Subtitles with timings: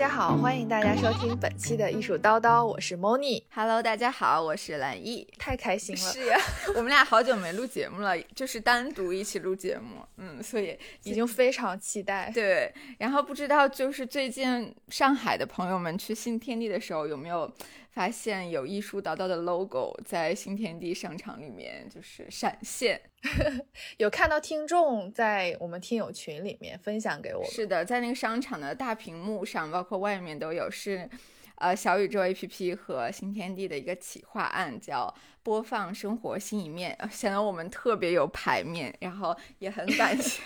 [0.00, 3.42] 家好，欢迎大家收听本期的艺术叨叨，我是 Moni。
[3.54, 5.26] Hello，大家好，我是蓝奕。
[5.36, 6.40] 太开心了，是呀，
[6.74, 10.09] 我们俩好久没录节目了，就是单独一起录节目，嗯，
[10.42, 12.30] 所以已经非常期待。
[12.34, 17.52] 对，然后不知道就是最近上海的朋友们去新天地的时候有没有
[17.90, 23.00] 发现有艺术叨叨的 logo 在新天地商场里面就是闪现？
[23.98, 31.08] 有看到听众在我们听友群里面分享给我们，是的，在那个商场的大屏幕上，包括外面都有是。
[31.56, 38.94] 呃，小宇宙 APP 和新天地的一个企划案叫“播放生活新一面”，显得我们特别有排面。
[39.00, 40.42] 然后也很感谢，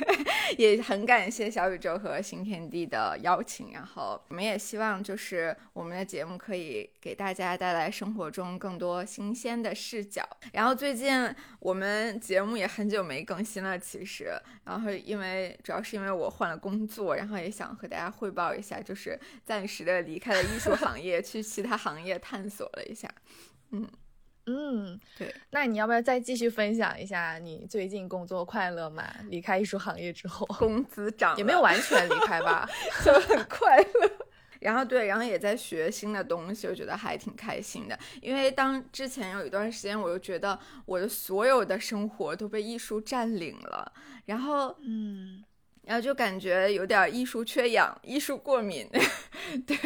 [0.59, 3.73] 也很感谢小宇宙和新天地的邀请。
[3.73, 10.23] 然后我们也希望就是我们的节目可以给大家带来生活中更多新鲜的视角。
[10.53, 14.33] 然后最近我们节目也很久没更新了，其实，
[14.65, 21.15] 然后因为主要是因为我换了工作，然后也想和大家汇报一下，就是暂时的离开了艺术行业。
[21.25, 23.09] 去其他行业探索了一下，
[23.71, 23.89] 嗯
[24.47, 25.35] 嗯，对。
[25.51, 29.05] 那你要不要再继续分享一下你最近工作快乐吗？
[29.31, 32.69] 离开艺术行业之后， 工资涨也没有完全离开吧，
[33.05, 34.11] 就很快乐。
[34.61, 37.99] 然后对，然后也在学新的东西，我觉得还挺开心的。
[38.23, 43.93] 因为当之前有一段时间，我就觉得我的所有的生活都被艺术占领了，
[44.27, 45.45] 然后嗯。
[45.87, 48.89] 然后就感觉有点艺术缺氧、艺术过敏，
[49.67, 49.77] 对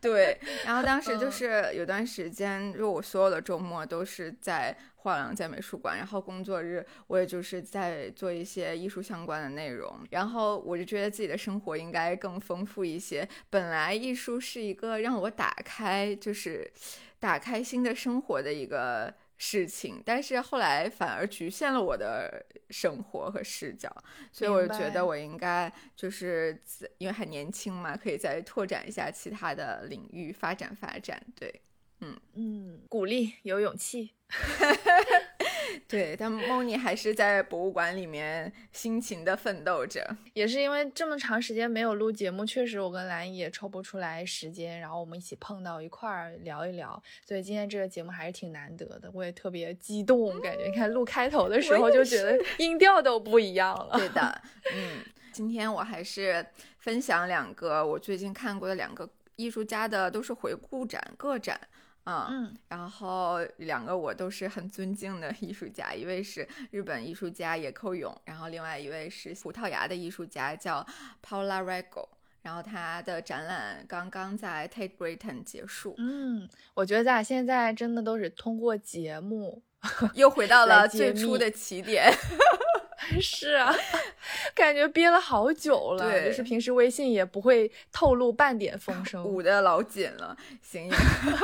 [0.00, 0.40] 对。
[0.66, 9.98] 然后当时就是有段时间，就我所有的周末都是在画廊、在美术馆，然后工作日我也就是在做一些艺术相关的内容。
[10.10, 13.26] 然后我就觉得自己的生活应该更丰富一些。
[13.48, 16.70] 本来艺术是一个让我打开，就是
[17.20, 19.14] 打开新的生活的一个。
[19.38, 23.88] 事情，但是后来反而局限了我的生活和视角，
[24.32, 26.60] 所以我就觉得我应该就是
[26.98, 31.24] 因为还年轻嘛，可以再拓展一下其他的领域发展发展。
[31.36, 31.62] 对，
[32.00, 34.14] 嗯嗯，鼓励有勇气。
[35.86, 40.16] 对，但梦妮还是在博物馆里面辛勤的奋斗着。
[40.32, 49.10] 也是因为这么长时间没有录节目，确实我跟兰也抽不出来时间，然后我们一起碰到一块儿聊一聊，所以今天这个节目还是挺难得的。
[49.12, 53.98] 我也特别激动，感觉你看录开头的时候就觉得音调都不一样了。
[53.98, 54.42] 对的，
[54.74, 56.44] 嗯，今天我还是
[56.78, 61.60] 分享两个我最近看过的两个艺术家的，都是回顾展个展。
[62.30, 70.86] 嗯，然后两个我都是很尊敬的艺术家， 一位是日本艺术家野寇勇，然后另外一位是葡萄牙的艺术家叫
[71.22, 72.08] Paula Rego，
[72.42, 75.94] 然后他的展览刚刚在 Tate Britain 结束。
[75.98, 79.62] 嗯，我觉得咱俩现在真的都是通过节目
[80.14, 82.12] 又回到了最初的起点。
[83.20, 83.74] 是啊，
[84.54, 90.36] 感觉憋了好久了，对，就是平时微信也不会透露半点风声，捂得老紧了。
[90.60, 90.90] 行，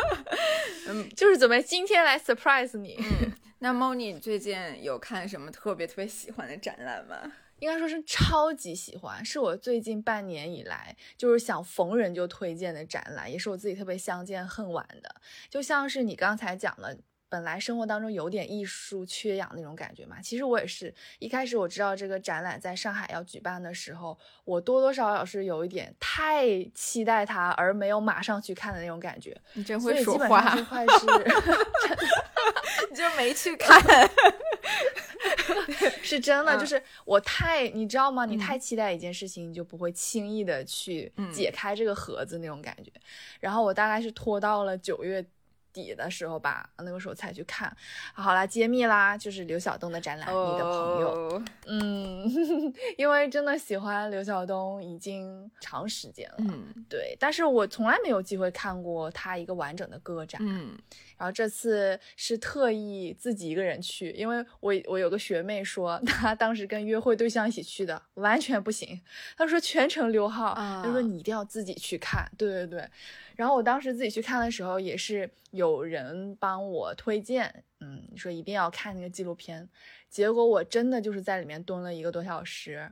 [0.88, 2.97] 嗯，就是准备今天来 surprise 你。
[2.98, 7.32] 嗯， 那 Moni 最近有看什么特别特别喜欢的展览吗？
[7.60, 15.14] 应该说是超级喜欢，是我最近半年以来就是想逢人就推荐的展览，也是我自己特别相见恨晚的。
[15.48, 16.98] 就像是你刚才讲的。
[17.28, 29.36] 本来生活当中有点艺术缺氧那种感觉嘛，其实我也是一开始我知道这个展览在上海要举办的时候，我多多少少是有一点太期待它而没有马上去看的那种感觉。
[29.54, 30.54] 你真会说话，
[32.90, 33.80] 你就没去 看，
[36.02, 38.24] 是真的，就是我太你知道吗？
[38.24, 42.92] 你太期待一件事情，你就不会轻易的去解开这个盒子那种感觉。
[43.41, 45.24] 然后我大概是拖到了九月。
[45.74, 47.76] 底的时候吧，那个时候才去看。
[48.14, 51.42] 好啦，揭秘啦，就是刘晓东的展览，你的朋友。
[51.66, 52.24] 嗯，
[52.96, 56.36] 因为真的喜欢刘晓东已经长时间了。
[56.38, 60.40] 嗯，对，但是我从来没有机会看过他一个完整的个展。
[60.44, 60.78] 嗯，
[61.18, 69.00] 然后这次是特意自己一个人去，因为我我有个学妹说，她当时跟约会对象一起去的，完全不行。
[69.36, 72.30] 她说全程溜号，她说你一定要自己去看。
[72.38, 72.88] 对对对。
[73.36, 79.69] 然后我当时自己去看的时候，也是有人帮我推荐，嗯，说一定要看那个纪录片。
[80.09, 82.91] 结果我真的就是在里面蹲了一个多小时，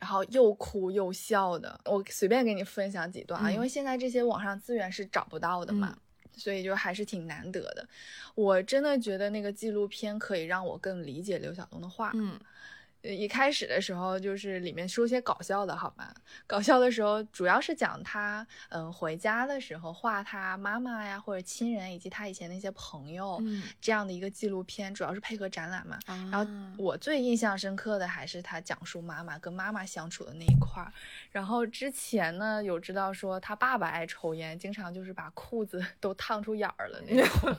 [0.00, 1.80] 然后又哭又笑的。
[1.84, 5.96] 我随便给你分享几段啊，因为现在这些网上资源是找不到的嘛，
[6.32, 7.88] 所以就还是挺难得的。
[8.34, 12.10] 我真的觉得那个纪录片可以让我更理解刘晓东的话。
[12.14, 12.38] 嗯。
[13.02, 16.14] 一开始的时候，就是里面说些搞笑的，好吗？
[16.46, 23.42] 搞笑的时候，主要是讲他，嗯，回家的时候画他妈妈呀，或者亲人，以及他以前那些朋友，
[23.80, 25.98] 这样的一个纪录片，主要是配合展览嘛。
[26.30, 26.46] 然后
[26.78, 30.92] 我最印象深刻的还是他讲述妈妈跟妈妈相处的那一块儿。
[31.32, 37.56] 然后之前呢，有知道说他爸爸爱抽烟，经常就是把裤子 都烫出眼儿了那种。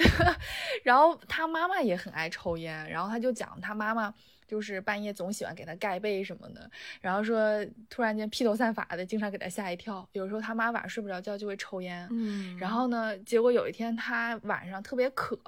[0.84, 4.12] 然后他妈妈也很爱抽烟，然后他就讲他妈妈。
[4.50, 6.68] 就是半夜总喜欢给他盖被什么的，
[7.00, 10.04] 然后说突然间披头散发的，经常给他吓一跳。
[10.10, 15.38] 有时候他妈晚上睡不着觉就会抽烟，嗯，然后呢，结果有一天他晚上特别渴，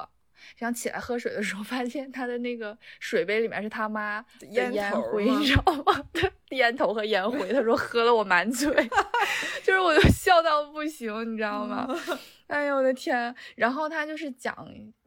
[0.57, 6.05] 想起来喝水的时候， 发现他的那个水杯里面是他妈的烟灰，你知道吗？
[6.51, 7.53] 烟头和烟灰。
[7.53, 8.73] 他说喝了我满嘴，
[9.65, 11.89] 就是我就笑到不行，你知道吗？
[12.47, 13.35] 哎呦我的天！
[13.57, 14.55] 然后他就是讲。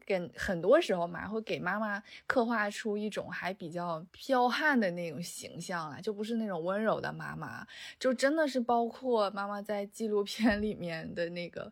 [0.06, 7.66] 给很多时候嘛，会给妈妈刻画出一种还比较彪悍的那种形象来，就不是那种温柔的妈妈，
[8.00, 11.72] 就真的是包括妈妈在纪录片里面的那个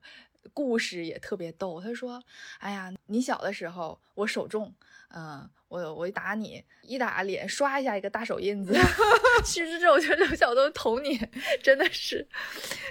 [0.53, 1.79] 故事也特别逗。
[1.79, 2.23] 她说
[2.59, 4.73] ：“哎呀，你小的时候我手重。”
[5.15, 8.73] 嗯，我我一打你，一打脸，刷一下一个大手印子。
[9.45, 11.17] 其实这我觉得刘晓东捅你
[11.61, 12.27] 真的是，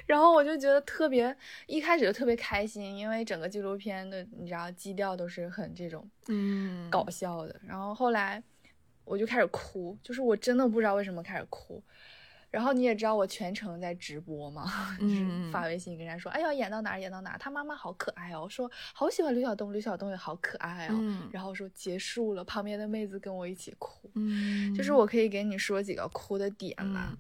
[0.07, 1.37] 然后我就觉得特别，
[1.67, 7.61] 一开始就特别开心，因为整个纪录片的你知道基调都是很这种嗯搞笑的。
[7.67, 8.43] 然后后来
[9.05, 11.83] 我就开始哭，就是我真的不知道为什么开始哭。
[12.53, 14.71] 然后你也知道我全程在直播嘛，
[15.01, 21.31] 就是发微信跟人家说，哎呀，演到哪儿演到哪儿，他妈妈好可爱哦，说好喜欢刘晓东，刘晓东也好可爱哦。
[21.33, 24.11] 然后说结束了，旁边的妹子跟我一起哭，
[24.77, 27.17] 就是我可以给你说几个哭的点嘛。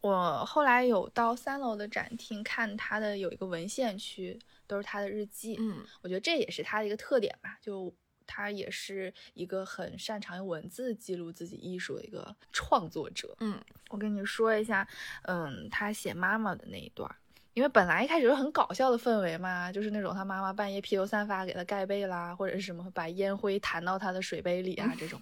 [0.00, 7.94] 我后来有到三楼的展厅看他的有一个文献区，都是他的日记，嗯，我觉得这也是他的一个特点吧，就。
[8.26, 13.34] 他也是一个很擅长用文字记录自己艺术的一个创作者。
[13.40, 14.86] 嗯，我跟你说一下，
[15.22, 17.10] 嗯，他写妈妈的那一段，
[17.54, 25.20] 因为本来一开始是很搞笑的氛围嘛，就是那种他妈妈半夜披头散发给他盖被啦，或者是什么把烟灰弹到他的水杯里啊这种。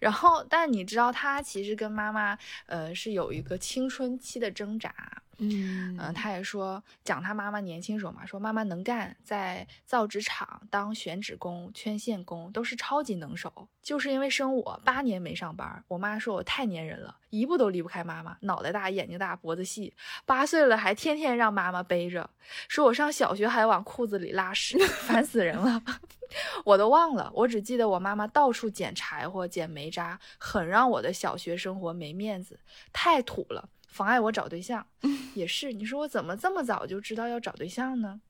[0.00, 2.36] 然后，但你知道他其实跟妈妈，
[2.66, 5.22] 呃，是有一个青春期的挣扎。
[5.38, 13.68] 嗯嗯，他也说讲他妈妈年轻时候嘛，说妈妈能干，在造纸厂当选纸工、圈线工都是超级能手。
[13.82, 19.92] 就是因为生我八年没上班，我妈说我太粘人了，一步都离不开妈妈，脑袋大、眼睛大、脖子细，
[20.24, 22.30] 八岁了还天天让妈妈背着，
[22.66, 25.82] 说我上小学还往裤子里拉屎，烦死人了。
[26.64, 32.58] 我都忘了，我只记得我妈妈到处捡柴火、捡煤渣，很让我的小学生活没面子，
[32.90, 33.68] 太土了。
[33.94, 34.84] 妨碍我找对象，
[35.34, 35.72] 也是。
[35.72, 38.20] 你说我怎么这么早就知道要找对象呢？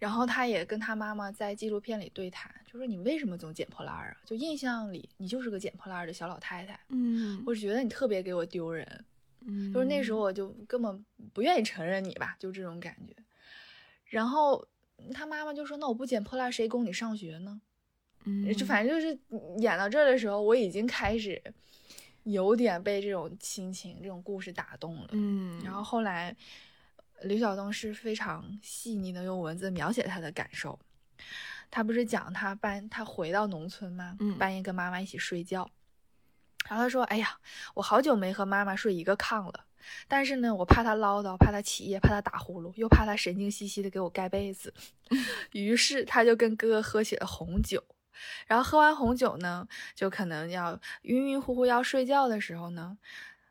[0.00, 4.16] 然后他也跟他妈妈在纪录片里对谈，就说你为什么总捡破烂啊？
[4.26, 6.80] 就印象里你就是个捡破烂的小老太太。
[6.88, 9.04] 嗯，我觉得你特别给我丢人。
[9.42, 13.14] 嗯，就是那时候我就根本不愿意承认你吧，就这种感觉。
[14.06, 14.66] 然后
[15.14, 17.60] 他妈妈就说：“那我不捡破烂，谁供你上学呢？”
[18.26, 19.16] 嗯，就反正就是
[19.58, 21.40] 演到这儿的时候，我已经开始。
[22.24, 26.34] 有点被这种亲情、这种故事打动了，嗯，然后后来，
[27.22, 30.78] 刘晓东是非常细腻的用文字描写他的感受。
[31.70, 34.16] 他不是讲他半他回到农村吗？
[34.20, 35.70] 嗯，半夜跟妈妈一起睡觉，
[36.68, 37.38] 然后他说：“哎呀，
[37.74, 39.64] 我好久没和妈妈睡一个炕了，
[40.06, 44.74] 但是呢，我怕他唠叨，怕他起夜，怕他打呼噜，又怕他神经兮兮的给我盖被子，
[45.52, 47.82] 于是他就跟哥哥喝起了红酒。”
[48.46, 52.98] 然后喝完红酒呢，就可能要晕晕乎乎要睡觉的时候呢，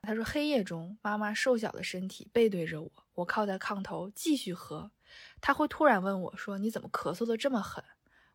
[0.01, 4.91] 他说黑夜中，妈妈瘦小的身体背对着我，我靠在炕头继续喝。
[5.41, 7.83] 他会突然问我说：“你怎么咳嗽的这么狠？”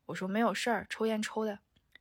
[0.07, 1.59] 我说：“没有事儿，抽烟抽的。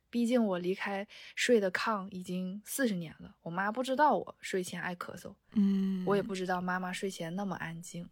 [0.08, 8.08] 毕竟我离开睡的炕已经四十年了，我妈不知道我睡前爱咳嗽，嗯，我也不知道妈妈睡前那么安静。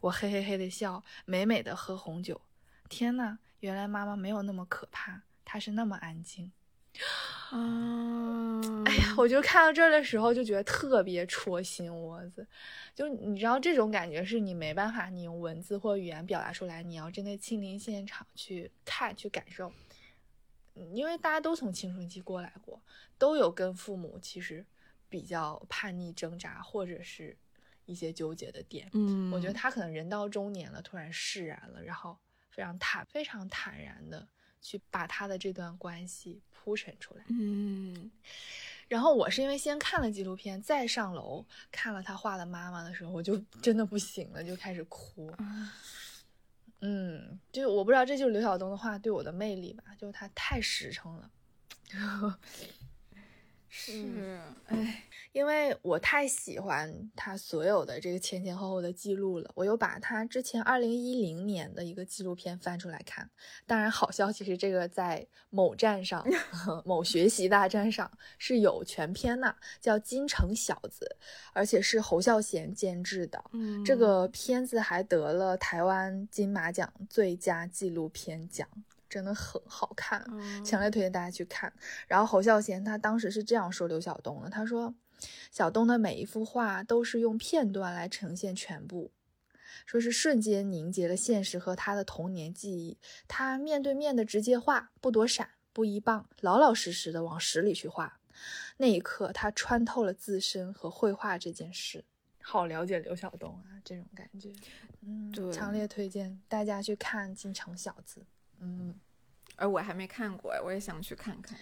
[0.00, 2.40] 我嘿嘿嘿的笑，美美的喝红酒。
[2.88, 6.50] 天呐，原来妈妈没有那么可怕。”他是那么安静，
[7.50, 12.46] 啊，哎呀，我就看到这儿的时候就觉得特别戳心窝子，
[12.94, 19.72] 就你知道这种感觉是你没办法，你用文字或语言表达出来，你要真的亲临现场去看去感受，
[20.92, 22.82] 因为大家都从青春期过来过，
[23.18, 24.64] 都有跟父母其实
[25.08, 27.36] 比较叛逆挣扎或者是
[27.84, 32.18] 一些纠结的点，嗯，我觉得他可能人到中年了，突然释然了，然后
[32.50, 34.26] 非常坦非常坦然的。
[34.64, 38.10] 去把他的这段关系铺陈出来，嗯，
[38.88, 45.30] 然后我是因为先看了纪录片，再上楼看了他画的妈妈的时候，我就 真的不行了，就开始哭。
[46.80, 51.30] 嗯，就我不知道这就是刘晓东的画对我的魅力吧，就是他太实诚了，
[53.76, 55.02] 是，哎。
[55.32, 63.28] 因为我太喜欢他所有的这个前前后后的记录了，我又把他之前二零一零年的一个纪录片翻出来看。
[63.66, 66.24] 当然，好消息是这个在某站上、
[66.86, 71.04] 某学习大站上是有全片的，叫《金城小子》，
[71.52, 73.44] 而且是侯孝贤监制的。
[73.54, 78.68] 嗯，这个片子还得了台湾金马奖最佳纪录片奖。
[79.14, 80.26] 真的很好看，
[80.64, 81.72] 强烈推荐大家去看。
[82.08, 84.92] 然后侯孝贤他当时是这样说刘晓东的，他说
[85.52, 89.12] ：“小东的每一幅画都是用片段来呈现全部，
[89.86, 92.98] 说是瞬间凝结了现实和他的童年记忆。
[93.28, 98.18] 他面对面的直接画，不躲闪，不依傍，老老实实的往实里去画。
[98.78, 102.04] 那一刻，他穿透了自身和绘画这件事。
[102.42, 104.52] 好了解刘晓东啊，这种感觉，
[105.00, 108.20] 嗯，强烈推荐大家去看《京城小子》。”
[108.64, 108.94] 嗯，
[109.56, 111.58] 而我还没看过，我也想去看看。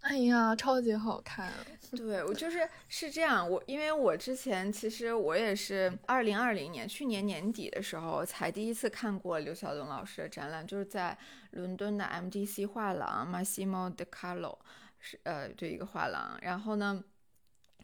[0.00, 1.52] 哎呀，超级好看！
[1.96, 11.16] 对我就是是这样，我因为我之前其实我也是二零二零年去年年底的时候才第一次看过刘晓东老师的展览，就是在
[11.52, 14.58] 伦敦的 MDC 画廊 Massimo De Carlo
[15.00, 17.02] 是呃这一个画廊，然后呢。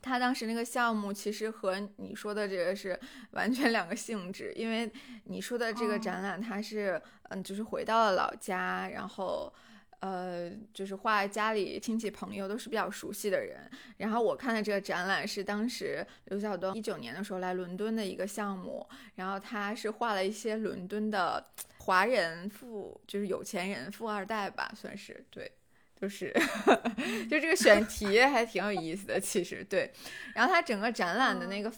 [0.03, 2.99] 他当时那个项目其实和你说的这个是
[3.33, 4.91] 完全两个性质，因为
[5.25, 9.53] 你说的这个展览，它是嗯，就是回到了老家，然后
[10.01, 13.71] 呃，就是画家里亲戚朋友都是比较熟悉的人。
[13.99, 21.45] 然后我看的这个展览是当时刘晓东一九年的时候来伦敦的一个项目，然后他是画了一些伦敦的
[21.79, 25.53] 华人富，就是有钱人富二代吧，算是对。
[26.01, 26.33] 就是，
[27.29, 29.93] 就这个选题还挺有意思的，其实对。
[30.35, 31.71] 然后它整个展览的那个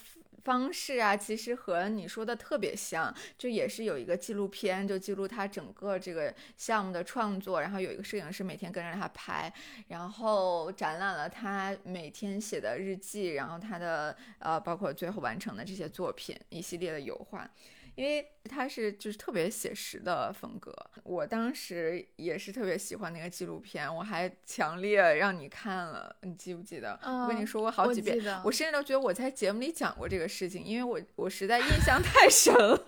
[0.44, 9.52] 方式啊，其实和你说的特别像，就也是有一个纪录片，就记录他整个这个项目的创作，然后有一个摄影师每天跟着他拍，
[9.88, 17.48] 然后展览了他每天写的日记，然后他的呃，包括最后完成的这些作品，一系列的油画。
[17.94, 26.98] 因为他是就是特别写实的风格，我当时也是特别喜欢那个纪录片，我还强烈让你看了，你记不记得？
[27.02, 32.84] 我跟你说过好几遍，我甚至都觉得我在节目里讲过这个事情，因为我我实在印象太深了。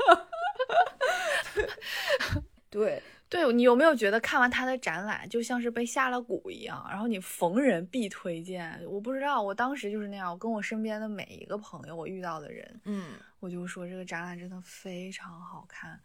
[2.70, 3.02] 对。
[3.28, 8.80] 对你有没有觉得看完他的展览就像是被下了蛊一样，然后你逢人必推荐？
[8.86, 15.98] 我不知道，我当时就是那样，我跟我身边的每一个朋友，我遇到的人，嗯，我就说这个展览真的非常好看，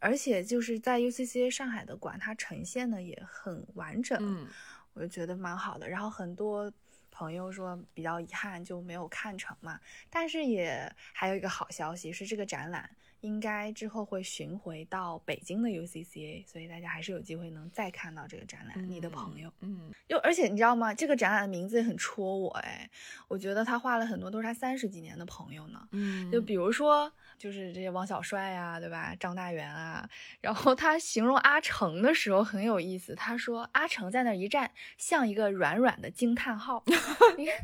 [0.00, 4.48] 而且就是在 UCCA 上海的馆，它呈现的也很完整，嗯，
[4.94, 5.88] 我就觉得蛮好的。
[5.88, 6.72] 然后很多
[7.12, 9.78] 朋友说比较遗憾就没有看成嘛，
[10.10, 12.90] 但是也还有一个好消息是这个展览。
[13.24, 18.90] 应该之后会巡回到北京的 UCCA，所以大家还是有机会能再看到这个展览。
[18.90, 20.92] 你的朋友，嗯，就而且你知道吗？
[20.92, 22.88] 这个展览的名字也很戳我，哎，
[23.26, 25.88] 我觉得他画了很多都是他三十几年的朋友呢。
[25.92, 29.16] 嗯，就比如说，就是这些王小帅呀，对吧？
[29.18, 30.06] 张大元啊，
[30.42, 36.84] 然后他形容阿成的时候很有意思，他说阿成在那一站像一个软软的惊叹号，
[37.38, 37.56] 你看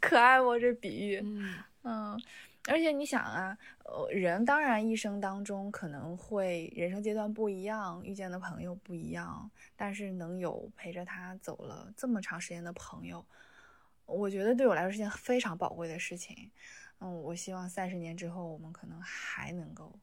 [0.00, 0.58] 可爱不？
[0.58, 1.18] 这比喻，
[1.82, 2.20] 嗯。
[2.68, 13.24] 而且你想啊，呃，人当然一生当中可能会人生阶段不一样，遇见的朋友不一样，但是能有陪着他走了这么长时间的朋友，
[14.04, 16.50] 我觉得对我来说是件非常宝贵的事情。
[17.00, 19.98] 嗯，我希望三十年之后我们可能还能够，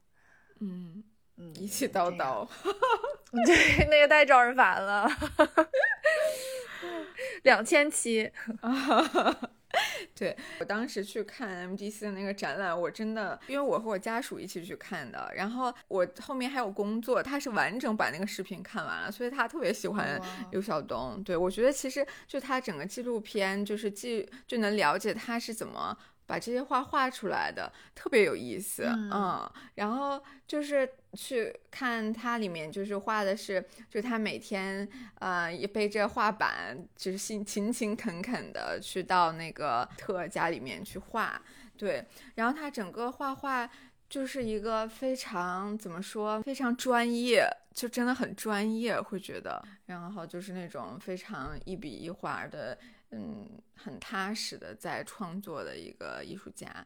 [0.60, 1.04] 嗯
[1.36, 2.48] 嗯，一起叨叨。
[3.46, 5.08] 对，那个太招人烦了。
[7.44, 8.32] 两千七。
[10.14, 21.22] 对我当时去看 MDC 的那个展览，我真的，因为我和我家属一起去看的，然后我后面还有工作，他是完整把那个视频看完了，所以他特别喜欢刘晓东。
[21.24, 25.96] 对我觉得其实就他整个纪录片，就是记就能了解他是怎么。
[26.28, 34.86] 把这些画画出来的特别有意思，嗯，然后就是去看它里面就是画的是，就他每天
[35.20, 41.40] 呃也背着画板，就是辛勤勤恳恳的去到那个特家里面去画，
[41.76, 42.04] 对，
[42.34, 43.68] 然后他整个画画
[44.08, 52.78] 就是一个非常怎么说非常专业，就真的很专业会觉得，然后就是那种非常一笔一画的。
[53.12, 56.84] 嗯，很踏实的在创作的一个艺术家。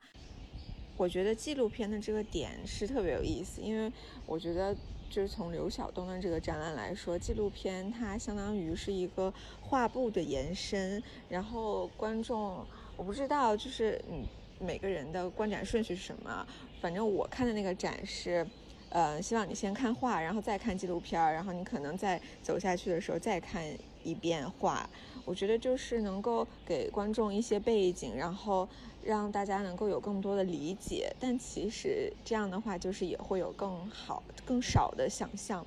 [1.00, 3.90] 我觉得纪录片的这个点是特别有意思，因为
[4.26, 4.76] 我觉得
[5.08, 11.02] 就是从刘晓东的这个展览来说，纪录片它相当于是一个画布的延伸。
[11.26, 12.66] 然后观众，
[12.98, 14.22] 我不知道就是嗯
[14.58, 16.46] 每个人的观展顺序是什么，
[16.82, 18.46] 反正我看的那个展是，
[18.90, 23.64] 呃，希望你先看画，然后再看纪录片，然后你可能在走下去的时候再看。
[24.02, 24.88] 一遍画，
[25.24, 28.68] 我觉得就是能够给观众一些背景，然后
[29.02, 31.14] 让大家能够有更多的理解。
[31.18, 35.66] 但其实这样的话，就是也会有更好、更少的想象。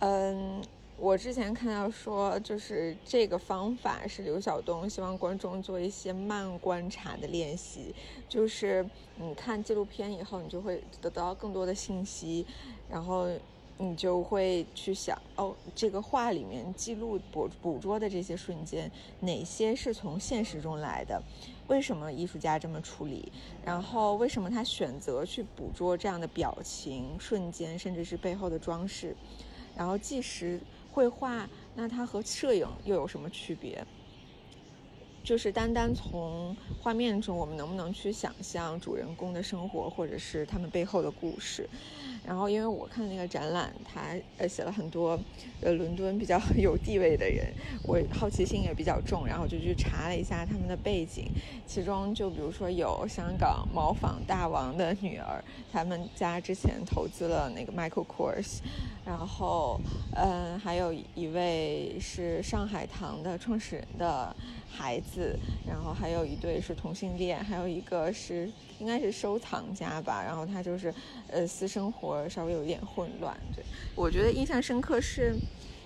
[0.00, 0.62] 嗯。
[1.00, 7.94] 我之前看到说，就是这个方法是刘晓东希望观众做一些慢观察的练习，
[8.28, 12.44] 就是你看纪录片以后，你就会得到更多的信息，
[12.90, 13.28] 然后
[13.78, 21.22] 你就会去想，哦，这个画里面记录捕捕捉的这些瞬间，哪些是从现实中来的？
[21.68, 23.32] 为什么艺术家这么处理？
[23.64, 29.16] 然后为什么他选择去捕捉这样的表情瞬间，甚至是背后的装饰？
[29.76, 30.60] 然后即时。
[30.90, 33.86] 绘画，那它和摄影又有什么区别？
[35.22, 41.68] 就是单单从画面中，我们能不能去想象主人公的生活，或者是他们背后的故事？
[42.28, 45.18] 然后，因为我看那个展览，他呃写了很多
[45.62, 47.46] 呃伦敦比较 有地位的人，
[47.84, 51.24] 我好奇心也比较重，然后就去查了一下他们的背景。
[51.66, 55.42] 其中就比如说有香港毛纺大王的女儿，
[55.72, 58.58] 他们家之前投资了那个 Michael Kors，
[59.06, 59.80] 然后
[60.14, 64.36] 嗯，还有一位是上海堂的创始人的。
[64.70, 70.22] 孩子，然后还有一对是同性恋，还有一个是应该是收藏家吧。
[70.22, 70.92] 然后他就是，
[71.28, 73.36] 呃，私生活稍微有一点混乱。
[73.54, 75.36] 对我觉得印象深刻是，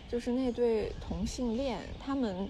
[0.08, 2.49] 就是那对同性恋，他们，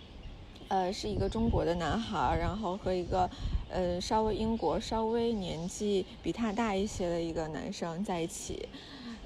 [0.68, 3.28] 呃，是一个中国的男孩，然后和一个，
[3.68, 8.68] 呃，稍微英国稍微年纪比他大一些的一个男生在一起。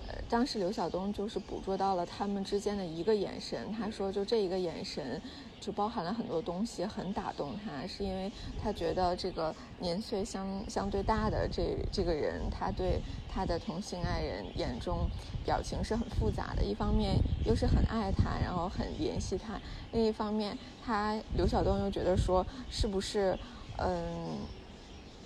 [0.08, 5.20] 呃，当时刘晓东就是捕捉到了他们之间的一个眼神，他说就这一个眼神。
[5.60, 8.30] 就包含了很多东西，很打动他，是因为
[8.62, 15.08] 他觉得这个年岁相相对大的这这个人，他对他的同性爱人眼中
[15.44, 16.62] 表情是很复杂的。
[16.62, 19.54] 一方面又是很爱他，然后很怜惜他；
[19.92, 23.36] 另一方面，他刘晓东又觉得说，是不是
[23.78, 24.38] 嗯，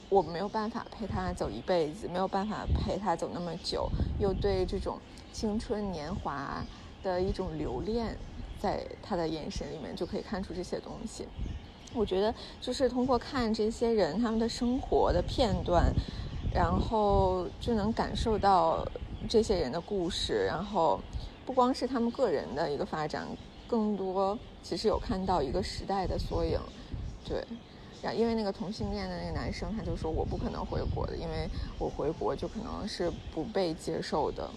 [0.09, 4.99] 我没有办法陪他走一辈子，没有办法陪他走那么久，又对这种
[5.33, 6.65] 青春年华
[7.03, 8.17] 的一种留恋。
[8.61, 11.27] 在他的眼神里面就可以看出这些东西。
[11.93, 15.93] 我觉得就是通过看这些人他们的生活的片段，
[16.55, 18.87] 然后就能感受到
[19.29, 20.45] 这些人的故事。
[20.47, 21.01] 然后
[21.45, 23.27] 不光是他们个人的一个发展，
[23.67, 26.61] 更多其实有看到一个时代的缩影。
[27.25, 27.45] 对，
[28.01, 34.49] 然因为那个同性恋的那个男生他就说我不可能回国的，因为我回国就可能是不被接受的。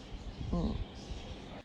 [0.52, 0.70] 嗯。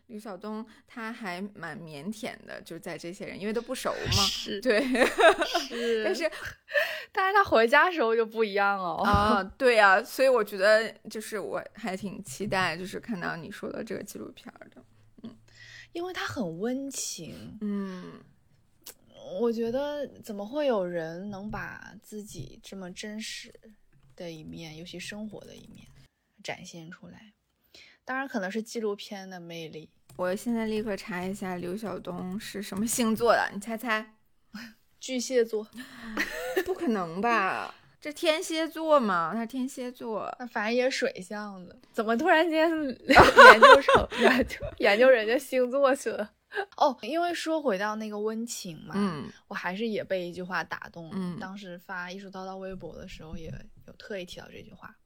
[0.09, 4.12] 刘晓东他还蛮腼腆的，就在这些人，因为都不熟嘛。
[4.12, 4.81] 是，对，
[5.68, 6.03] 是。
[6.03, 6.31] 但是，
[7.12, 9.03] 但是他回家时候就不一样哦。
[9.05, 14.83] 啊， 对呀，所以我觉得就是我还挺期待，就是看到你说的这个纪录片的。
[15.25, 15.37] 嗯，
[15.92, 17.59] 因为他很温情。
[17.61, 18.14] 嗯，
[19.38, 23.53] 我觉得怎么会有人能把自己这么真实
[24.16, 25.87] 的一面，尤其生活的一面
[26.42, 27.35] 展现出来？
[28.07, 29.90] 当然，可能是纪录片的魅力。
[30.18, 34.14] 我现在立刻查一下刘晓东是什么星座的，你猜猜？
[34.98, 35.64] 巨蟹座？
[36.66, 37.72] 不可能吧？
[38.00, 42.68] 这天蝎座嘛，他天蝎座，那反正也水象的，怎么突然间
[43.07, 46.28] 研究成研究研究人家星座去了？
[46.76, 51.12] 哦，因为说回到那个温情嘛，嗯，我还是也被一句话打动了。
[51.14, 53.54] 嗯，当时发艺术叨叨微博的时候，也
[53.87, 54.96] 有特意提到这句话。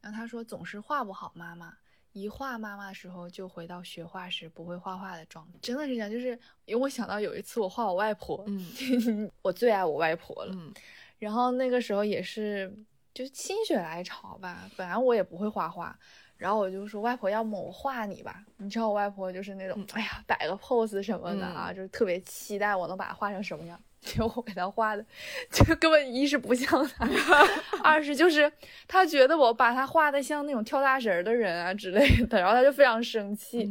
[0.00, 1.74] 然后他说：“总是画不好，妈妈。”
[2.14, 5.58] 一画妈妈的时候，就回到学画时不会画画的状态。
[5.60, 6.28] 真的是这样，就是
[6.64, 10.72] 因为我想到有一次我画我外婆，嗯， 我最爱我外婆了，嗯，
[11.18, 12.72] 然后那个时候也是
[13.12, 15.98] 就是心血来潮吧，本来我也不会画画，
[16.36, 18.44] 然后我就说外婆，要么我画你吧。
[18.58, 23.80] 你知道我外婆就是那种，哎呀，摆个 pose 什么的啊，就是特别期待我能把它画成什么样。
[24.04, 25.04] 结 果我给他画的，
[25.50, 27.08] 就根本一是不像他，
[27.82, 28.50] 二是就是
[28.86, 33.68] 他觉得我把他画的像那种跳大神的人啊之类的，然后他就非常生气。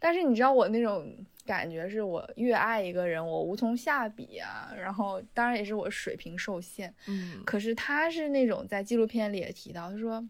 [0.00, 1.14] 但是你知道我那种
[1.44, 4.72] 感觉是我越爱一个人，我无从下笔啊。
[4.76, 6.94] 然后当然也是我水平受限。
[7.08, 10.24] 嗯，可是他是那种在纪录片里也提到，他说。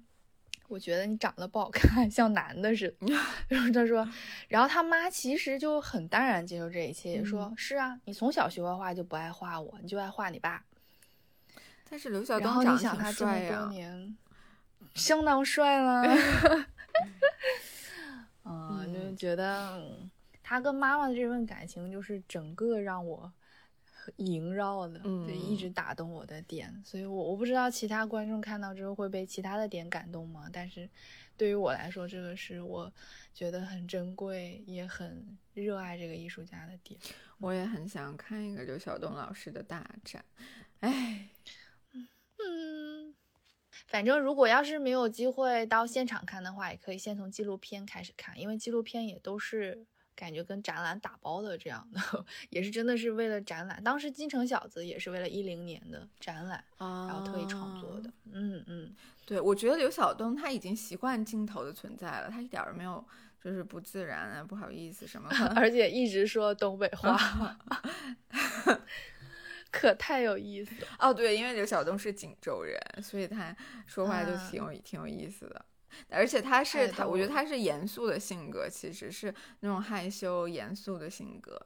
[0.73, 3.15] 我觉得你长得不好看， 像男的似的。
[3.49, 4.09] 然后他说，
[4.49, 10.65] 然后他妈其实就很淡然接受这一切，说是啊，你从小学画画就不爱画我，你就爱画你爸。
[11.91, 13.71] 但是刘晓东长得挺帅呀，
[14.95, 16.03] 相当帅了。
[18.45, 19.87] 嗯，就觉得
[20.43, 23.31] 他跟妈妈的这份感情，就是整个让我。
[24.17, 30.49] 萦绕的，就一直打动我的点，所以我我不知道其他观众看到之后会被其他的点感动吗？
[30.53, 30.89] 但是，
[31.37, 32.93] 对于我来说，这个是我
[33.33, 36.99] 觉得很珍贵，也很热爱这个艺术家的点。
[37.39, 40.25] 我也很想看一个刘晓东老师的大展，
[40.81, 41.29] 哎，
[41.93, 43.15] 嗯，
[43.87, 49.87] 反正如果要是没有机会到现场看的话，也可以先从纪录片开始看，因为纪录片也都是。
[50.15, 53.83] 感觉跟展览打包的这样的， 也是真的是为了展览。
[53.83, 58.11] 当时《京城小子》也是为了一零年的展览，然后特意创作的。
[58.33, 58.95] 嗯嗯，
[59.25, 63.05] 对，我觉得刘晓东他已经习惯镜头的存在了，他一点儿没有
[63.43, 67.57] 就是不自然啊，不好意思什么， 而且一直说东北话，
[69.71, 71.13] 可太有意思哦。
[71.13, 73.55] 对，因为刘晓东是锦州人，所以他
[73.87, 75.65] 说话就挺有挺有意思的。
[76.09, 81.61] 而且他是他，我觉得他是严肃的性格，其实是那种害羞严肃的性格，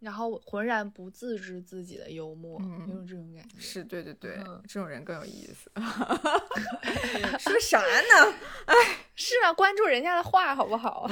[0.00, 3.58] 然后浑然不自知自己的幽默，有这种感觉。
[3.58, 5.70] 是对对对，这种人更有意思。
[7.38, 8.34] 说啥呢？
[8.66, 8.74] 哎，
[9.14, 11.10] 是啊，关注人家的话好不好？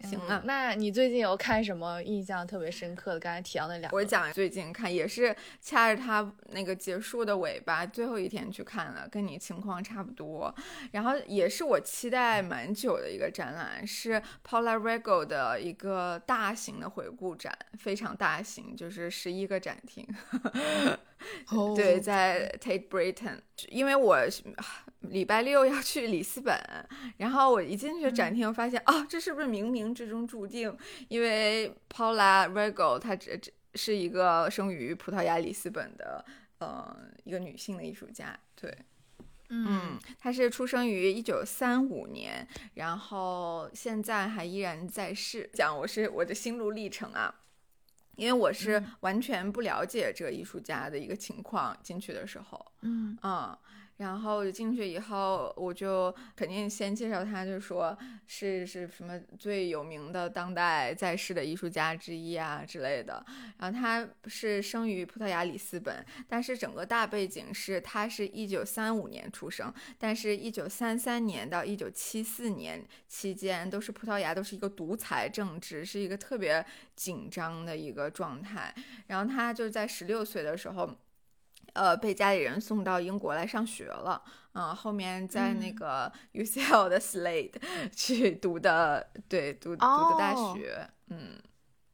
[0.00, 3.20] 行啊，那你最近有看什么印象特别深刻的？
[3.20, 10.54] 刚才提到那两，我讲最近看也是掐着它那个结束的尾巴，最后一天去看了，跟你情况差不多。
[10.92, 20.06] 然后也是我期待蛮久的一个展览，是 Paula Rego 的一个大型的回顾展，非常大型，就是十一个展厅。
[21.74, 24.18] 对，在 Tate Britain，因为我
[25.02, 26.58] 礼拜六要去里斯本，
[27.16, 30.76] 然后我一进去展厅，发现哦，这是不是冥冥之中注定？
[31.08, 36.24] 因为 Paula Rego 她这这是一个生于葡萄牙里斯本的
[36.58, 38.76] 呃一个女性的艺术家，对，
[39.50, 45.48] 嗯，她是出生于一九三五年，然后现在还依然在世。
[45.52, 47.34] 讲我是我的心路历程啊。
[48.18, 53.56] 因为我是完全不了解这个艺术家的一个情况，进去的时候，嗯嗯。
[53.98, 63.24] 然后进去以后，我就肯定先介绍他，就说是是什么最有名的当代在世的艺术家之一啊之类的。
[63.58, 78.72] 然后他是生于葡萄牙里斯本，但是整个大背景是他是一九三五年出生，但是一九三三年到一九七四年期间都是葡萄牙都是一个独裁政治，是一个特别紧张的一个状态。
[79.08, 80.88] 然后他就在十六岁的时候。
[81.74, 87.54] 呃，被家里人送到英国来上学了，嗯，后面在那个 UCL 的 Slade
[87.94, 91.38] 去读的，对，读读的大学，嗯，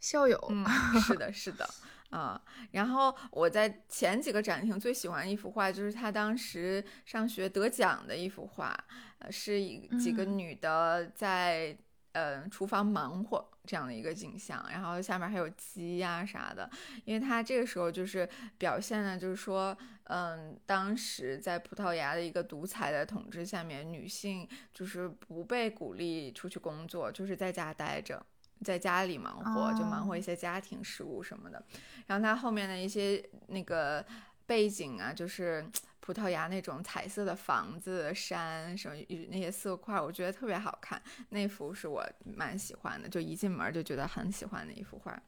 [0.00, 0.64] 校友，嗯，
[1.00, 1.68] 是的，是的，
[2.10, 2.40] 啊，
[2.72, 8.76] 然后我在前几个展厅最喜欢一幅画，就是他当时上学得奖的一幅画，
[9.18, 9.60] 呃，是
[9.98, 11.76] 几个女的在。
[12.16, 16.68] 嗯，厨房忙活这样的一个景象，然后下面还有鸡呀啥的，
[17.04, 28.24] 因为他这个时候就是表现的，就是说，嗯，当时在葡萄牙的一个独裁的统治下面，女性就是不被鼓励出去工作，就是在家待着，
[28.62, 31.64] 在家里忙活，就忙活一些家庭事务什么的。
[32.06, 34.04] 然后他后面的一些那个
[34.46, 35.66] 背景啊，就是。
[36.04, 38.94] 葡萄牙那种彩色的房子、山什么
[39.30, 41.02] 那些色块，我觉得特别好看。
[41.30, 45.18] 那幅是我蛮喜欢的，就一进门就觉得很喜欢的一幅画。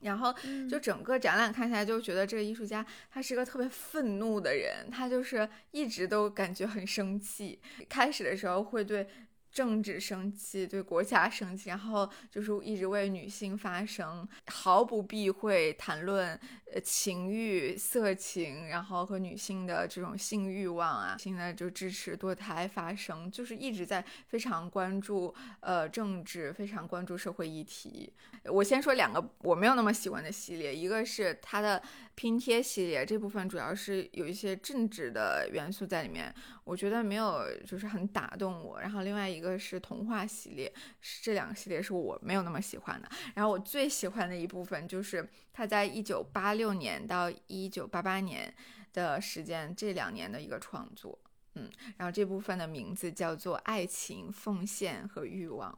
[0.00, 0.34] 然后
[0.68, 7.60] 就整个展览看下来，就觉得这个艺术家他是个特别愤怒的人，他就是一直都感觉很生气。
[7.88, 9.06] 开始的时候会对。
[9.52, 16.38] 政治生气，对国家生气，然后就是一直为女性发声，毫不避讳谈论
[16.72, 28.12] 呃情欲、色情，然后和女性的这种性欲望啊，现在就支持堕胎发生，就是一直在非常关注呃政治，非常关注社会议题。
[28.44, 31.82] 我先说两个我没有那么喜欢的系列，一个是他的
[32.14, 38.80] 拼贴系列，这部分主要是有一些政治的元素在里面，我觉得没有就是很打动我。
[38.80, 43.08] 然后另外一个是童话系列，是这两个系列是我没有那么喜欢的。
[43.34, 48.54] 然后我最喜欢的一部分就是他在一九八六年到一九八八年
[48.92, 51.18] 的时间这两年的一个创作，
[51.54, 55.72] 嗯，然后这部分的名字叫做《爱情、奉献和欲望》，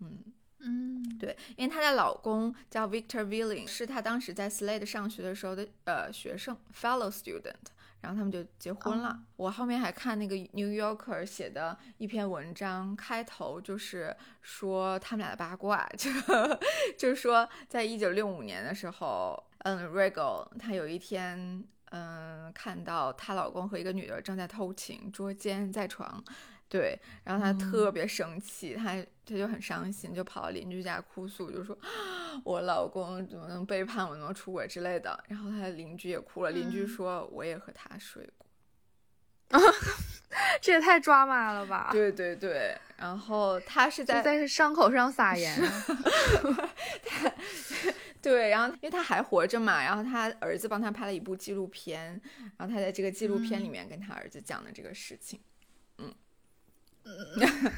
[0.00, 0.32] 嗯。
[0.60, 7.68] 嗯，对，因为她的老公叫 Victor Villing，是她当时在 Slade 上学的时候的呃学生 fellow student，
[8.00, 9.22] 然后他们就结婚了。
[9.36, 16.10] 我后面还看那个 New Yorker 写的一篇文章，开头就是说他们俩的八卦， 就
[16.98, 26.22] 就是说在一九六五年的时候，嗯，Regal 她有一天嗯看到她老公和一个女的正在偷情捉奸在床。
[26.68, 31.76] 对，然后她特别生气，她她就很伤心，就跑到邻居家哭诉，就说
[32.44, 35.18] 我老公怎么能背叛我，怎么出轨之类的。
[35.26, 38.46] 然后她的邻居也哭了，邻居说我也和他睡过。
[40.60, 41.90] 这也太抓马了吧？
[41.92, 45.56] 对对对，然后他是在在伤口上撒盐。
[48.22, 52.20] 对，然后因为他还活着嘛，然后他儿子帮他拍了一部纪录片，
[52.56, 55.40] 然后他在这个纪录片里面跟他儿子讲的这个事情。
[55.98, 56.12] 嗯
[57.04, 57.14] 嗯，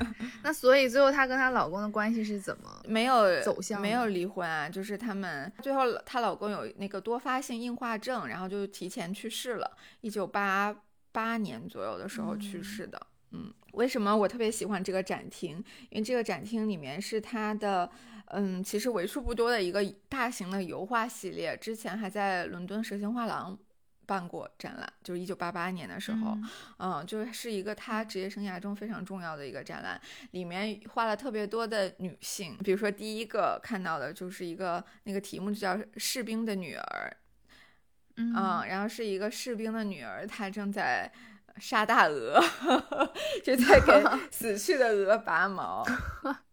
[0.42, 3.78] 那所以最后她跟她老公的关系是怎么 没有走向？
[3.78, 10.74] 没有离婚啊，就是他们最后她老公有那个多发性硬化症，然后就提前去世了，一九八
[11.12, 13.06] 八年左右的时候去世的。
[13.32, 15.62] 嗯，为什么我特别喜欢这个展厅？
[15.90, 17.90] 因为这个展厅里面是他的。
[18.30, 23.58] 嗯，其实为数不多的一个大型的油画系列，之前还在伦敦蛇形画廊
[24.06, 26.36] 办过展览，就是一九八八年的时候，
[26.78, 37.16] 嗯，就是一个他职业生涯中非常重要的一个展览，里面画了特别多的女性，比如说第一个看到的就是一个那个题目就叫《士兵的女儿》，
[38.16, 41.12] 嗯，然后是一个士兵的女儿，她正在
[41.58, 42.42] 杀大鹅，
[43.44, 45.86] 就在给 死去的鹅拔毛。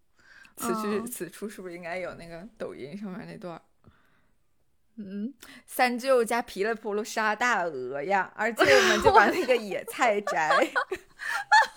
[0.58, 3.62] 此去此处是不是应该有那个抖音上面那段？
[4.98, 5.34] 嗯，
[5.66, 10.50] 三舅家皮了扑噜杀大鹅呀，二舅 们就把那个野菜摘。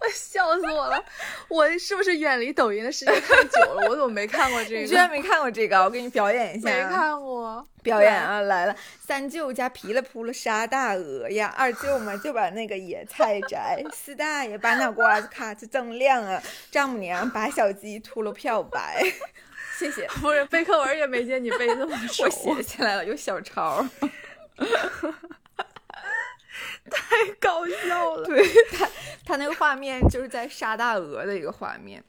[0.00, 1.04] 我笑死我了！
[1.48, 3.86] 我是不是远离抖音的时间太久了？
[3.88, 4.80] 我怎么没看过这个？
[4.80, 5.78] 你居然没看过这个？
[5.84, 6.70] 我给你表演一下。
[6.70, 7.66] 没看过。
[7.82, 8.74] 表演啊，来了！
[9.06, 19.02] 三舅家皮了扑了杀大鹅呀，二舅嘛就把那个野菜摘，四大爷把脑瓜子咔子锃亮啊，丈母娘把小鸡秃噜漂白。
[19.78, 20.06] 谢谢。
[20.20, 22.24] 不是背课文也没见你背这么熟。
[22.44, 23.86] 我写起来了，有小抄。
[26.90, 28.88] 太搞笑了，对他，
[29.24, 32.02] 他那个画面就是在杀大鹅的一个画面，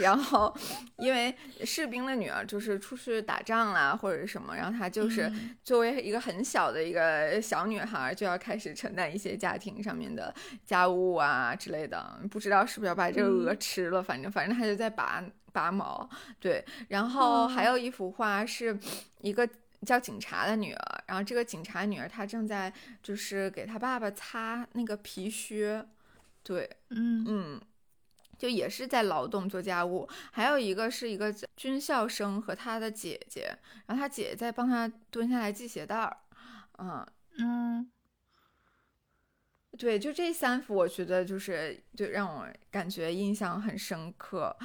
[0.00, 0.54] 然后
[0.98, 5.32] 因为士兵的女儿就是出去打仗啦或者什么，然后她就是
[5.64, 18.78] 作为一个很小的一个小女孩，就要开始承担一些家庭上面的家务啊之类的，不知道是不是要把这个鹅吃了，反正反正她就在拔拔毛，对，然后还有一幅画是
[19.22, 19.48] 一个。
[19.86, 22.72] 叫警察的女儿，然后这个警察女儿她正在
[23.02, 25.86] 就是给她爸爸擦那个皮靴，
[26.42, 27.60] 对，嗯嗯，
[28.36, 30.08] 就也是在劳动做家务。
[30.32, 36.16] 还有一个是一个军校生和他的姐姐，然后他姐姐在帮他蹲下来系鞋带儿，
[36.78, 37.06] 嗯
[37.38, 37.90] 嗯，
[39.78, 44.56] 对，就这三幅，我觉得就是就让我感觉印象很深刻。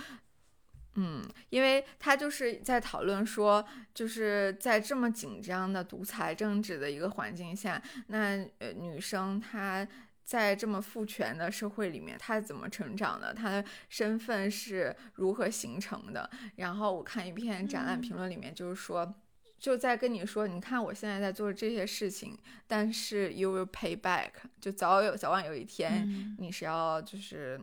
[0.95, 9.87] 嗯，因为他就是在讨论说，就是在这么紧张的独裁政治的一个环境下，那呃女生她
[10.25, 13.33] 在这么父权的社会里面，她怎么成长的？
[13.33, 16.29] 她的身份是如何形成的？
[16.57, 19.15] 然后我看一篇展览评论里面就是说，
[19.57, 27.57] 就在跟你说，你看我现在在做这些事情，但是 you will pay back，就早有早晚有一天你是要就是。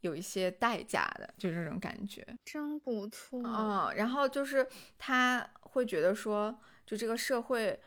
[0.00, 3.42] 有一些代价的，就这种感觉，真不错。
[3.44, 4.66] 嗯，然后就是
[4.98, 7.78] 他会觉得说，就这个社会，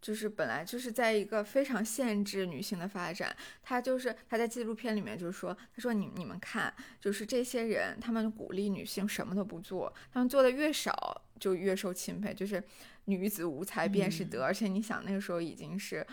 [0.00, 3.36] 就是本来就是在一个非常限制女性的发展。
[3.62, 12.62] 他就是他在纪录片里面就是说，他说你你们看，就是这些人，他们鼓励女性什么都不做，他们做的越少就越受钦佩，就是
[13.04, 14.42] 女子无才便是德。
[14.42, 16.04] 而且你想那个时候已经是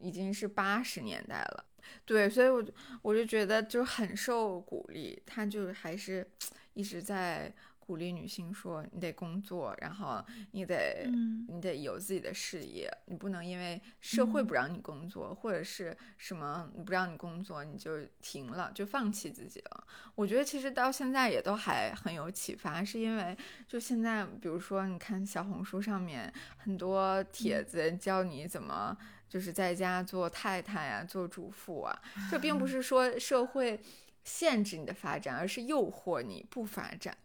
[0.00, 1.64] 已经是八十年代了。
[2.04, 6.26] 对，所以，我就我就觉得就很受鼓励，他就还是
[6.74, 11.10] 一直在鼓励女性说，你得工作，然后你得，
[11.48, 19.84] 你得有自己的事业，你不能因为社会不让你工作，或者是什么不让你工作，你就停了，就放弃自己了。
[20.14, 28.96] 我觉得其实到现在也都还很有启发，是因为就现在，比如说你看小红书上面很多帖子教你怎么。
[29.30, 33.80] 就是在家做太太啊，做主妇啊，这并不是说社会
[34.24, 37.16] 限制你的发展，而是诱惑你不发展。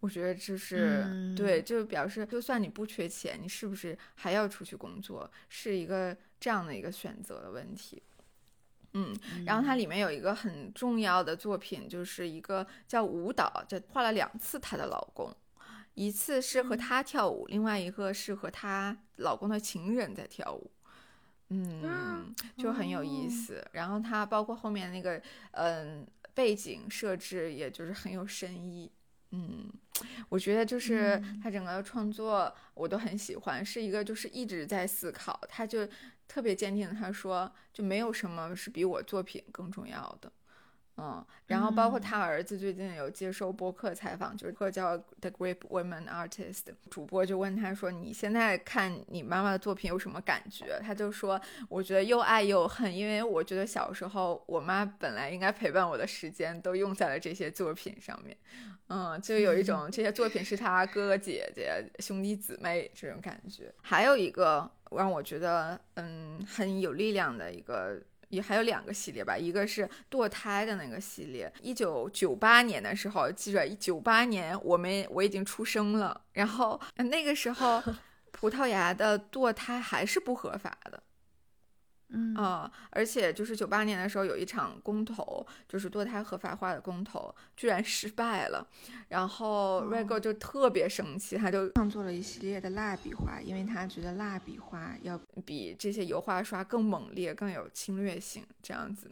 [0.00, 8.02] 我觉得这是对，就表示就算你不缺钱，你是不是还要出去工作，是一个这样的一个选择的问题。
[8.94, 15.30] 嗯，然后它里面有一个很重要的作品，就是一个叫舞蹈，就画了两次她的老公，
[15.92, 20.70] 一次是和她跳舞，另外一个是和她老公的情人在跳舞。
[21.50, 23.64] 嗯，就很有意思。
[23.72, 25.20] 然后它包括后面那个，
[25.52, 28.90] 嗯，背景设置，也就是很有深意。
[29.32, 29.70] 嗯，
[30.28, 35.40] 我觉得就是他整个创作我都很喜欢，是一个就是一直在思考。
[35.48, 35.88] 他就
[36.26, 40.32] 特别坚定，他说就没有什么是比我作品更重要的。
[40.96, 58.36] 嗯，然后包括他儿子最近有接受播客采访，就是叫 The Great Women Artist，主播就问他说：“你现在看你妈妈的作品有什么感觉？”他就说：“我觉得又爱又恨，因为我觉得小时候我妈本来应该陪伴我的时间都用在了这些作品上面，
[58.88, 63.72] 嗯，就有一种这些作品是他哥哥姐姐、兄弟姊妹这种感觉。
[63.80, 67.98] 还有一个让我觉得嗯很有力量的一个。”
[68.30, 71.52] 也还有两个系列吧，一个是堕胎的那个系列。
[71.60, 77.82] 一九九八年的时候，记着，九八年我们我已经出生了，然后那个时候，
[78.32, 81.02] 葡萄牙的堕胎还是不合法的。
[82.12, 88.66] 嗯啊，而且就是九八年的时候有一场公投，就是堕胎合法化的公投，居然失败了。
[89.08, 99.10] 然后 Rego 就特别生气，他就创作了一系列的蜡笔画，因为他觉得蜡笔画要比这些油画刷更猛烈、更有侵略性这样子。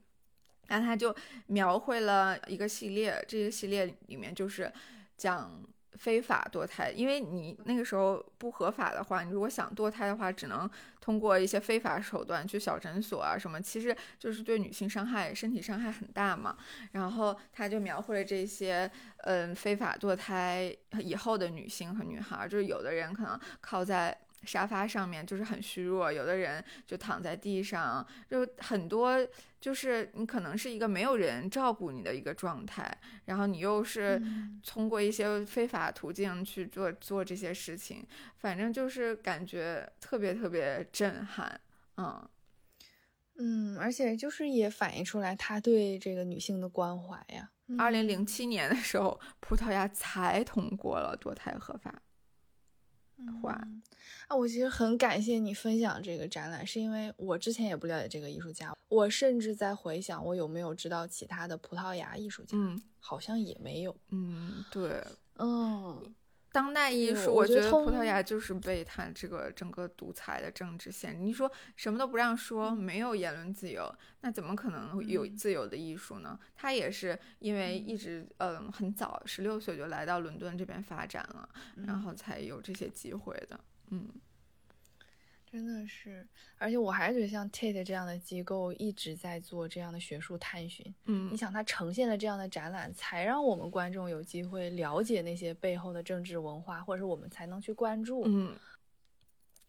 [0.67, 1.15] 然后他就
[1.47, 4.73] 描绘了一个系列，这个系列里面就是
[5.17, 5.63] 讲。
[5.97, 10.69] 非法堕胎，因为你那个时候不合法的话，你如果想堕胎的话，只能
[11.01, 16.57] 通过一些非法手段去小诊所啊什么，其实就是对女性伤害、身体伤害很大嘛。
[16.93, 24.17] 然后他就描绘了这些，嗯，非法堕胎以后的女性和女孩，就是有的人可能靠在。
[24.45, 29.19] 沙发上面就是很虚弱，有的人就躺在地上，就很多，
[29.61, 34.23] 就是你可能是一个没有人照顾你的一个状态，然后你又是
[34.65, 41.61] 通过一些非法途径去做做这些事情，反正就是感觉特别特别震撼，
[41.97, 42.29] 嗯
[43.41, 47.51] 嗯，而且就是也反映出来他对这个女性的关怀呀。
[47.79, 52.03] 二零零七年的时候，葡萄牙才通过了堕胎合法
[53.43, 53.61] 化。
[54.29, 65.03] 啊，我其实很感谢你分享这个展览，是因为我之前也不了解这个艺术家，我甚至在回想我有没有知道其他的葡萄牙艺术家，嗯，好像也没有，嗯，对，
[65.39, 66.15] 嗯。
[66.51, 71.19] 当代艺术，我觉得葡萄牙就是被他这个整个独裁的政治限制。
[71.19, 76.41] 你说什么都不让说，没有言论自由，那怎么可能有自由的艺术呢？
[76.57, 81.47] 他也是因为一直嗯很早，十六岁就来到伦敦这边发展了，
[81.87, 83.61] 然后才有这些机会的。
[83.91, 84.09] 嗯。
[85.51, 90.95] 真的是，而且我还是觉得像 Tate 这样的机构一直在做这样的学术探寻。
[91.07, 98.25] 嗯，你想它呈现了这样的展览，才让我们观众有机会了解那些背后的政治文化，或者是我们才能去关注。
[98.27, 98.55] 嗯，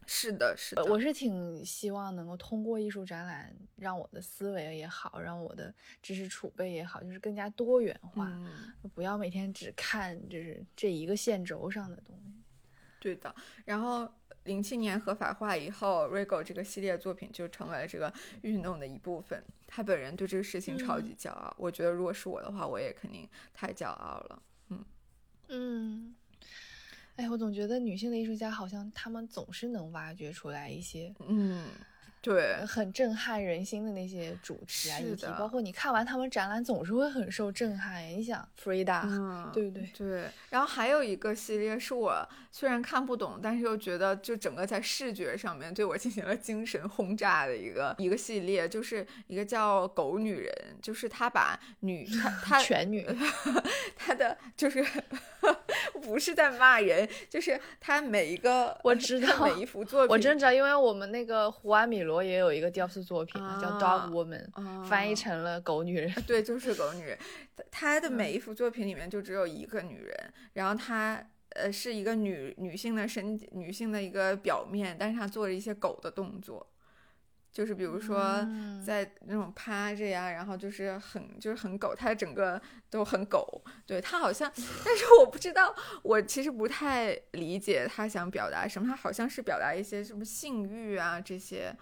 [0.06, 8.38] 是的，是的，我是挺希望能够通过艺术展览，让我的思维也好，让我的知识储备也好，就是更加多元化，
[8.94, 12.39] 不要每天只看就是这一个线轴上的东西。
[13.00, 13.34] 对的，
[13.66, 14.10] 然后。
[14.46, 19.44] 零七年合法化以后，Rego 这个系列作品就成为了这个运动的一部分。
[19.68, 21.54] 他本人对这个事情超级骄傲。
[21.60, 24.42] 我觉得如果是我的话，我也肯定太骄傲了。
[24.70, 24.86] 嗯
[25.50, 26.16] 嗯，
[27.18, 31.68] 哎，我总觉得女性的艺术家好像她们总是能挖掘出来一些嗯。
[32.22, 38.04] 对，很震撼人心的那些主题啊议题，包括你看完他们展览，总是会很受震撼。
[38.10, 39.90] 你想，Frida，对不对？
[39.98, 40.26] 对。
[40.50, 50.54] 然后还有一个系列是我虽然看不懂，但是又觉得就整个在视觉上面对我进行了精神轰炸的一个一个系列，就是一个叫“狗女人”，
[50.84, 53.08] 就是她把女她她 全女，
[53.96, 54.86] 她的就是
[56.02, 62.09] 不是在骂人，就是她每一个我知道每一幅作品，我真知道，因为我们那个胡安米。
[62.10, 64.52] 罗也有一个雕塑作品叫《Dog Woman》，
[64.84, 66.12] 翻译成了“狗女人”。
[66.28, 67.18] 对，就是狗女人。
[67.72, 76.66] 她的每一幅作品里面就只有一个女人，然后她呃是一个女女性的身女性的一个表面，但是她做了一些狗的动作，
[77.52, 78.48] 就是比如说
[78.86, 83.62] 在那种趴着呀，然后就是很就是很狗，她整个都很狗。
[83.86, 84.52] 对她好像，
[84.86, 88.88] 但是我不知道，我其实不太理解她想表达什么。
[88.88, 91.76] 她好像是表达一些什么性欲啊这些。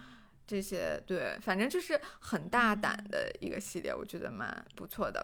[0.48, 5.24] 这些对，反正就是很大胆的一个系列，我觉得蛮不错的。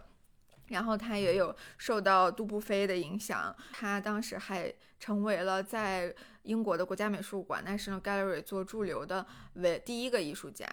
[0.68, 10.66] 然后他也有受到杜布菲的影响，他当时还成为了在英国的国家美术馆 National Gallery 做驻留的唯第一个艺术家。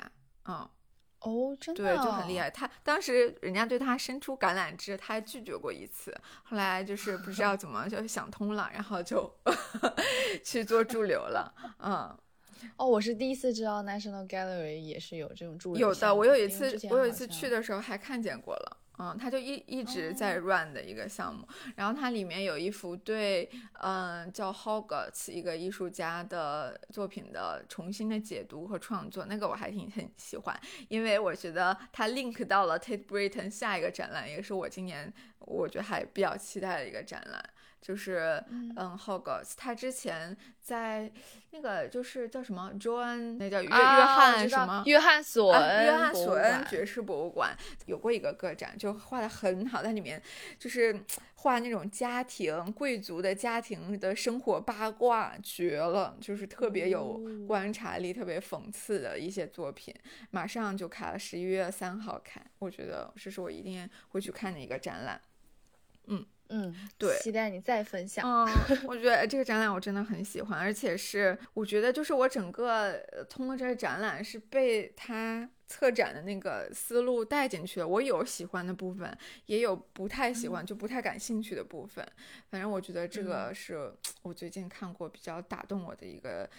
[0.47, 0.69] 嗯，
[1.21, 2.49] 哦，真的，对，就很厉害。
[2.49, 9.33] 他当时人家对他伸出橄榄枝，他还拒绝过一次，后来就是不知道 怎么就想通了，然后就
[10.45, 11.55] 去做驻留了。
[11.79, 12.17] 嗯。
[12.77, 16.15] 哦，我是第一次知道 National Gallery 也是有这种助理有的。
[16.15, 18.77] 我有一次，我有一次去的时候还看见过了。
[19.03, 23.49] 嗯，他就一一直在 run 的一个项目，然后它里面有一幅对，
[23.81, 37.43] 嗯，叫 Hogarth 一个艺术家的作品的重新的解读和创作，那个我还挺很喜欢，因为我觉得它 link 到了 Tate Britain 下一个展览，也是我今年我觉得还比较期待的一个展览。
[37.81, 41.11] 就是嗯，Hogarth，他之前在
[41.51, 47.57] 那个就是叫什么 John，那叫约约翰什么约翰索恩约翰索恩爵士博物馆
[47.87, 50.23] 有过一个个展，就画的很好，在里面
[50.59, 50.95] 就是
[51.37, 57.19] 画那种家庭贵族的家庭的生活八卦，绝了，就是特别有
[57.49, 59.95] 观察力、特别讽刺的一些作品。
[60.31, 65.19] 马上就开了，十一月三号开，我觉得这是我一定会去看的一个展览。
[66.09, 66.27] 嗯。
[66.53, 68.25] 嗯，对，期待你再分享。
[68.27, 68.47] 嗯，
[68.87, 77.87] 我觉得这个展览我真的很喜欢，而且是我觉得就是我整个通过这个展览是被他策展的那个思路带进去了。
[77.87, 82.05] 我有喜欢的部分，也有不太喜欢就不太感兴趣的部分。
[82.51, 83.93] 反正我觉得这个是
[84.23, 86.51] 我最近看过比较打动我的一个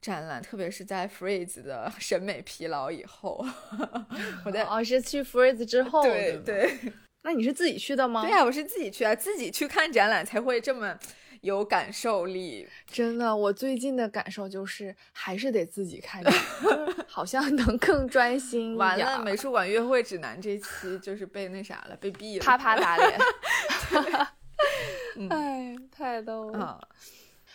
[0.00, 3.44] 展览，特别是在 Freeze 的审美疲劳以后。
[4.46, 6.78] 我在哦，是去 Freeze 之后，对对。
[7.24, 8.20] 那你是自己去的吗？
[8.22, 10.96] 对呀，我是自己去啊，自己去看展览才会这么
[11.40, 12.68] 有感受力。
[12.86, 16.22] 真的，我最近的感受就是还是得自己看，
[17.08, 18.76] 好像能更专心。
[18.76, 23.18] 完了，美术馆约会指南这期就是被那啥了，被毙了，啪啪打脸。
[25.30, 26.86] 哎， 太逗了。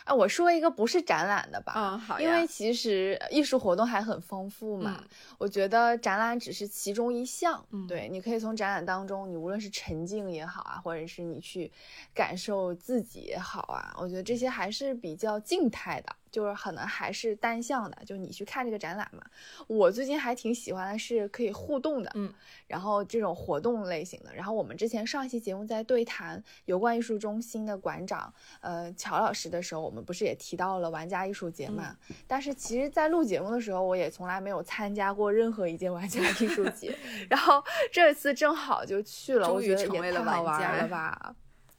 [0.09, 5.03] 啊，我说一个不是展览的吧，嗯，好，因为其实艺术活动还很丰富嘛。
[5.37, 11.71] 我觉得展览只是其中一项，嗯对，你可以从展览当中，你无论是沉浸也好啊，或者是你去
[12.11, 16.15] 感受自己也好啊，我觉得这些还是比较静态的。
[16.31, 19.21] 就是可能还是单向的，就你去看这个展览嘛。
[19.67, 22.33] 我最近还挺喜欢的是可以互动的，嗯，
[22.67, 24.33] 然后这种活动类型的。
[24.33, 31.95] 然后我们之前上一期节目在对谈油罐艺术中心的馆长，呃，乔老师的时候，我们不是也提到了玩家艺术节嘛？
[32.27, 36.95] 但是其实，在录节目的时候，我也从来没有参加过任何一届玩家艺术节。
[37.29, 41.35] 然后这次正好就去了，我觉得也太好玩了吧，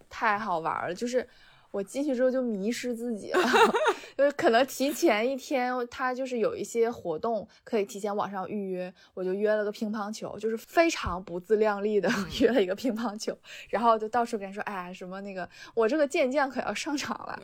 [0.08, 1.28] 太好玩了，就是。
[1.70, 3.40] 我进去之后就迷失自己了，
[4.18, 12.10] 就是可能提前一天，他就是有一些活动可以提前网上预约，我就约了个乒乓球，就是非常不自量力的
[12.40, 17.40] 约了一个乒乓球，然后就到处跟人说，哎，什么那个我这个健将可要上场了，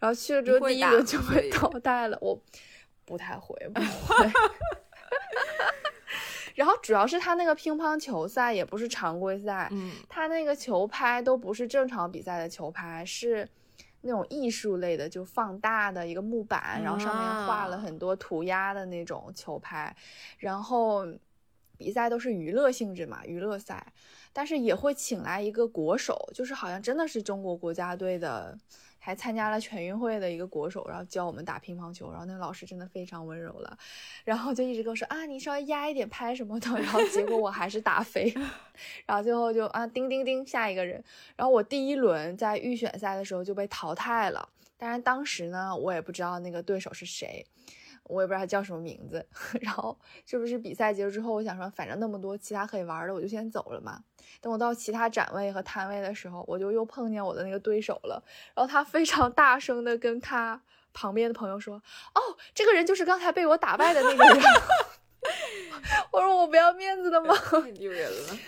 [0.00, 2.36] 然后去了之后第一轮就被淘汰了，我
[3.04, 3.80] 不太会，不
[4.12, 4.30] 会。
[6.56, 13.48] 然后主要是他那个乒乓球赛也不是常规赛，嗯，他那个球拍都不是正常比赛的球拍，是。
[14.02, 19.94] 那种艺术类的，就放大的一个木板，然后上面画了很多涂鸦的那种球拍，
[20.38, 21.06] 然后
[21.76, 23.92] 比赛都是娱乐性质嘛，娱乐赛，
[24.32, 28.58] 但是也会请来一个国手，就是好像真的是中国国家队的。
[29.08, 33.78] 还参加了全运会的一个国手，然后教我们打乒乓球，然后那个老师真的非常温柔了，
[34.22, 38.30] 然后就一直跟我说啊，你稍微压一点拍什么的，然后结果我还是打飞，
[39.08, 41.02] 然后最后就啊叮叮叮下一个人，
[41.36, 44.46] 然后我第一轮在预选赛的时候就被淘汰了，
[44.76, 47.46] 当然当时呢我也不知道那个对手是谁。
[48.08, 49.24] 我也不知道他叫什么名字，
[49.60, 54.02] 然后这不是比赛结束之后，我想说，反正那么多其他可以玩的，我就先走了嘛。
[54.40, 58.22] 等我到其他展位和摊位的时候，我就又碰见我的那个对手了。
[58.54, 60.60] 然后他非常大声的跟他
[60.92, 61.76] 旁边的朋友说
[62.14, 62.20] ：“哦，
[62.54, 64.42] 这个人就是刚才被我打败的那个人。
[66.10, 67.34] ”我说：“我不要面子的吗？
[67.62, 68.38] ”太丢人了。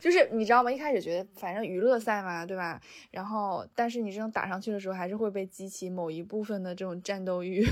[0.00, 0.70] 就是你知道吗？
[0.70, 2.80] 一开始觉得反正娱乐赛嘛，对吧？
[3.10, 7.66] 然后但是你这种打上去的时候，还是会被激起某一部分的这种战斗欲。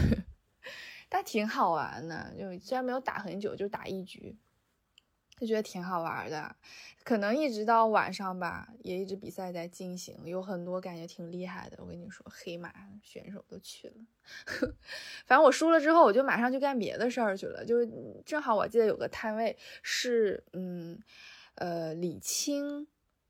[1.09, 4.37] 但挺好玩的，就虽然没有打很久，就打一局，
[5.39, 6.57] 就觉得挺好玩的。
[7.05, 11.77] 可能一直到晚上吧，也一直比赛在进行，有很多感觉挺厉害的。
[11.81, 13.95] 我跟你说，黑马选手都去了。
[15.27, 17.65] 反正我输了之后，我就马上就干别的事儿去了。
[17.65, 17.87] 就是
[18.25, 20.99] 正好我记得有个摊位是，嗯，
[21.57, 22.87] 呃，李青，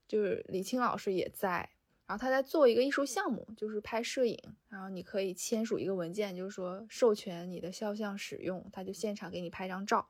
[0.06, 1.70] 就是李青老师也在。
[2.06, 4.38] 然后他在做一个艺术项目，就是拍摄影。
[4.68, 10.04] 然后你可以签署一个文件，就是说授权你的肖像使用，他就现场给你拍张照，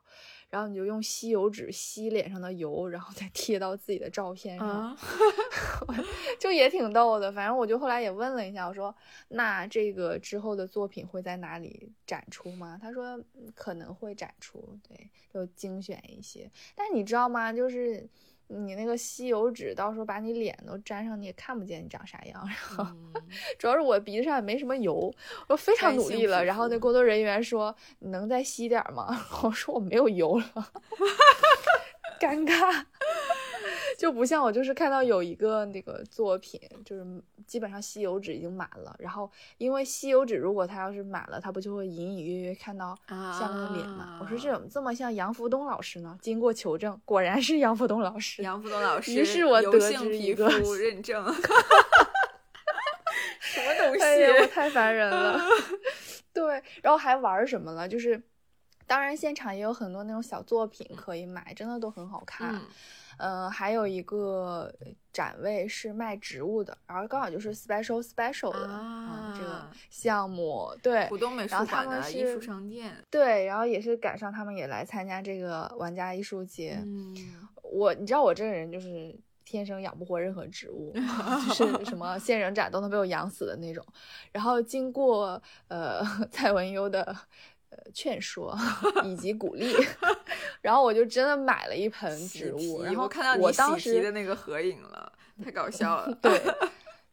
[0.49, 4.97] 然后你就用吸油纸吸脸上的油，然后再贴到自己的照片上，
[6.41, 7.31] 就也挺逗的。
[7.31, 8.93] 反正我就后来也问了一下，我说
[9.29, 12.79] 那这个之后的作品会在哪里展出吗？
[12.81, 13.23] 他说
[13.55, 16.51] 可能会展出，对，就精选一些。
[16.75, 17.53] 但是你知道吗？
[17.53, 18.09] 就是。
[18.49, 22.47] 你那个吸油纸，到时候把你脸都粘上，你也看不见你长啥样。
[22.47, 22.87] 然 后，
[23.59, 25.13] 主要是我鼻子上也没什么油，
[25.49, 26.45] 我非常努力了。
[26.45, 30.45] 然后那工作人员说：“你能再吸点吗？” 我说：“我没有油了。”
[32.21, 32.85] 尴尬，
[34.05, 37.03] 就不像我，就是看到有一个那个作品，就是
[37.47, 44.19] 基本上吸油纸已经满了，然后因为吸油纸如果它要是满了，它不就会隐隐约约看到下面的脸吗？
[44.21, 46.19] 我说这怎么这么像杨福东老师呢？
[46.21, 48.43] 经过求证，果然是杨福东老师。
[48.43, 51.25] 杨福东老师，于是我得知一个 认证。
[53.41, 54.05] 什么东西？
[54.39, 55.41] 我太烦人了。
[56.35, 57.89] 对，然后还玩什么了？
[57.89, 58.23] 就是，
[58.87, 62.55] 当然现场也有很多那种小作品可以买，真的都很好看。
[62.55, 62.61] 嗯，
[63.51, 64.73] 还有一个
[65.13, 70.75] 展位是卖植物的，然后刚好就是 special special 的啊这个项目。
[70.83, 72.97] 对，浦东美术馆的艺术商店。
[73.11, 76.79] 对，然后也是赶上他们也来参加这个玩家艺术节。
[76.85, 77.15] 嗯，
[77.63, 79.15] 我你知道我这个人就是。
[79.47, 80.91] 天生养不活任何植物，
[81.55, 83.85] 就是什么仙人掌都能被我养死的那种。
[84.33, 86.03] 然后经过呃
[86.33, 87.15] 蔡文优的呃
[87.93, 88.57] 劝说
[89.05, 89.75] 以及鼓励，
[90.61, 92.83] 然后我就真的买了一盆植物。
[92.83, 95.13] 然后看到你当时的那个合影了，
[95.45, 96.15] 太搞笑了。
[96.23, 96.41] 对。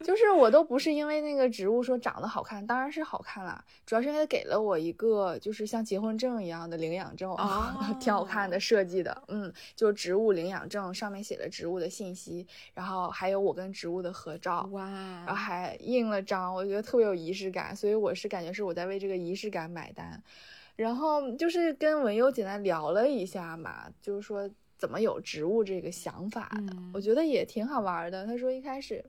[0.01, 14.89] 就是我都不是因为那个植物说长得好看，当然是好看了，主要是因为给了我一个就是像结婚证一样的领养证啊，挺好看的设计的，嗯，就植物领养证上面写了植物的信息，然后还有我跟植物的合照，哇，
[15.25, 20.21] 然后还印了章，我觉得特别有仪式感，所以我是感觉是我在为这个仪式感买单，
[20.75, 29.03] 然后就是跟文优简单聊了一下嘛，就是说怎么有植物这个想法的，我觉得也挺好玩的，他说一开始。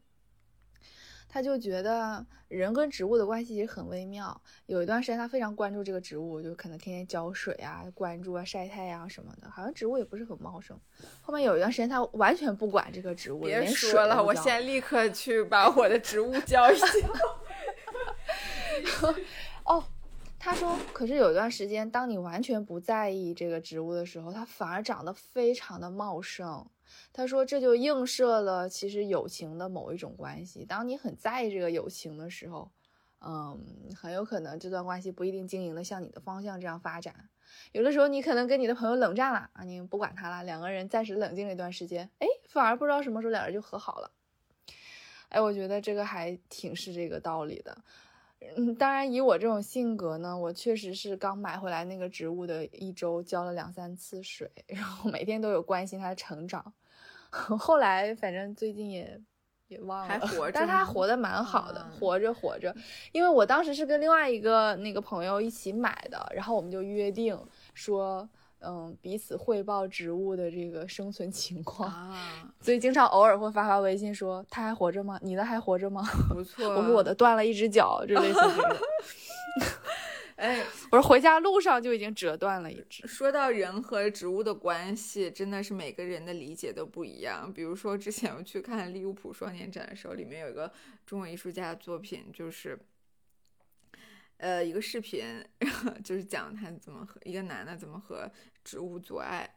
[1.33, 4.39] 他就觉得人跟植物的关系其实很微妙。
[4.67, 10.79] 有一段时间，他非常关注这个植物，就可能天天浇水啊、关注啊、晒太阳什么的，好像植物也不是很茂盛。
[11.23, 16.87] 后面有一段时间，他完全不管这个植物，别说了，我现在立刻去把我的植物浇一浇。
[19.65, 19.83] 哦，
[20.39, 26.67] 他说，可是有一段时间，当你完全不在意这个植物的时候，它反而长得非常的茂盛。
[27.13, 30.65] 他说：“这就映射了其实友情的某一种关系。
[30.65, 32.71] 当你很在意这个友情的时候，
[33.21, 33.61] 嗯，
[33.95, 37.29] 很有可能这段关系不一定经营的像你的方向这样发展。
[37.73, 44.11] 有的时候你可能跟你的朋友冷战了啊，你不管他了，两个人暂时冷静了一段时间，哎，反而不知道什么时候两人就和好了。
[45.29, 47.77] 哎，我觉得这个还挺是这个道理的。
[48.57, 56.73] 嗯，当然以我这种性格呢，我确实是刚买回来那个植物的一周浇了两三次水，然后每天都有关心它的成长。”
[57.59, 59.21] 后来反正最近也
[59.69, 62.75] 也忘了，还活着，但他活的蛮好的，活着活着。
[63.11, 67.39] 因为我当时是跟另外一个那个朋友一起买的，然后我们就约定
[67.73, 68.29] 说，
[68.61, 75.19] 嗯，彼此汇报植物的这个生存情况啊，所以经常偶尔会发发微信说他还活着吗？
[75.23, 76.03] 你的还活着吗？
[76.29, 78.77] 不错，我说我的断了一只脚，就类似这个。
[80.43, 83.07] 哎，我说回家路上就已经折断了一只。
[83.07, 87.51] 说到人和植物的关系，真的是每个人的理解都不一样。
[87.53, 90.73] 比如说之前我去看利物浦双年展的时候，里面有一个
[91.07, 92.77] 中国艺术家的作品，就是
[94.39, 95.25] 呃一个视频，
[96.03, 98.29] 就是讲他怎么和一个男的怎么和
[98.65, 99.49] 植物做爱。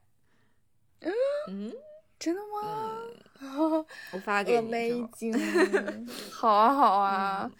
[1.47, 1.73] 嗯，
[2.19, 3.85] 真的吗？
[4.13, 5.09] 我发给你。
[6.31, 7.51] 好啊，好啊。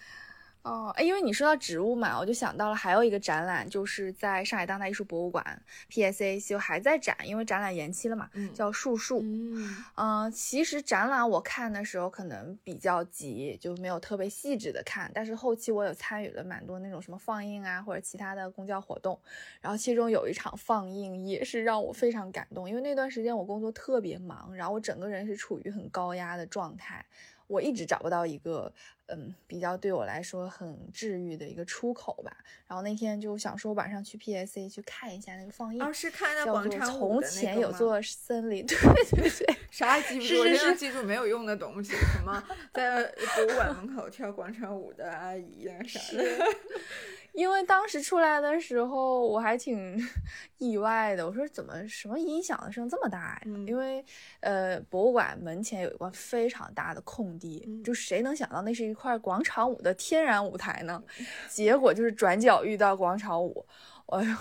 [0.66, 5.62] 哦，哎，因为你说到植物嘛，我就想到了还有一个展览，就是在上海当代艺术博物馆
[5.92, 9.20] PSA 就还在展，因为展览延期了嘛，叫树树。
[9.22, 19.20] 嗯，嗯，其实展览我看的时候可能比较急，就没有特别细致的看，但是后期我有参与了蛮多那种什么放映啊或者其他的公交活动，
[19.62, 27.06] 然后其中有一场放映也是让我非常感动，因为那段时间我工作特别忙，然后我整个人是处于很高压的状态。
[27.48, 28.74] 我一直找不到一个，
[29.08, 32.36] 嗯，比较对我来说很治愈的一个出口吧。
[32.68, 38.78] 然后那天就想说晚上去 PSA 去看一下那个放映，哦，是看那广场舞从前有座森林，对
[39.12, 40.40] 对 对， 啥也记不住？
[40.40, 42.44] 我现在记住没有用的东西，什么
[42.74, 46.24] 在博物馆门口跳广场舞的阿姨啊啥的。
[47.36, 49.98] 因为当时出来的时候我还挺
[50.58, 53.42] 意外的，我说怎么什么音响的声这么大呀？
[53.68, 54.04] 因为
[54.40, 61.04] 呃博物馆门前有一块非常大的空地，就谁能想到那是一块广场舞的天然舞台呢？
[61.50, 63.66] 结果就是转角遇到广场舞，
[64.08, 64.36] 哎呦，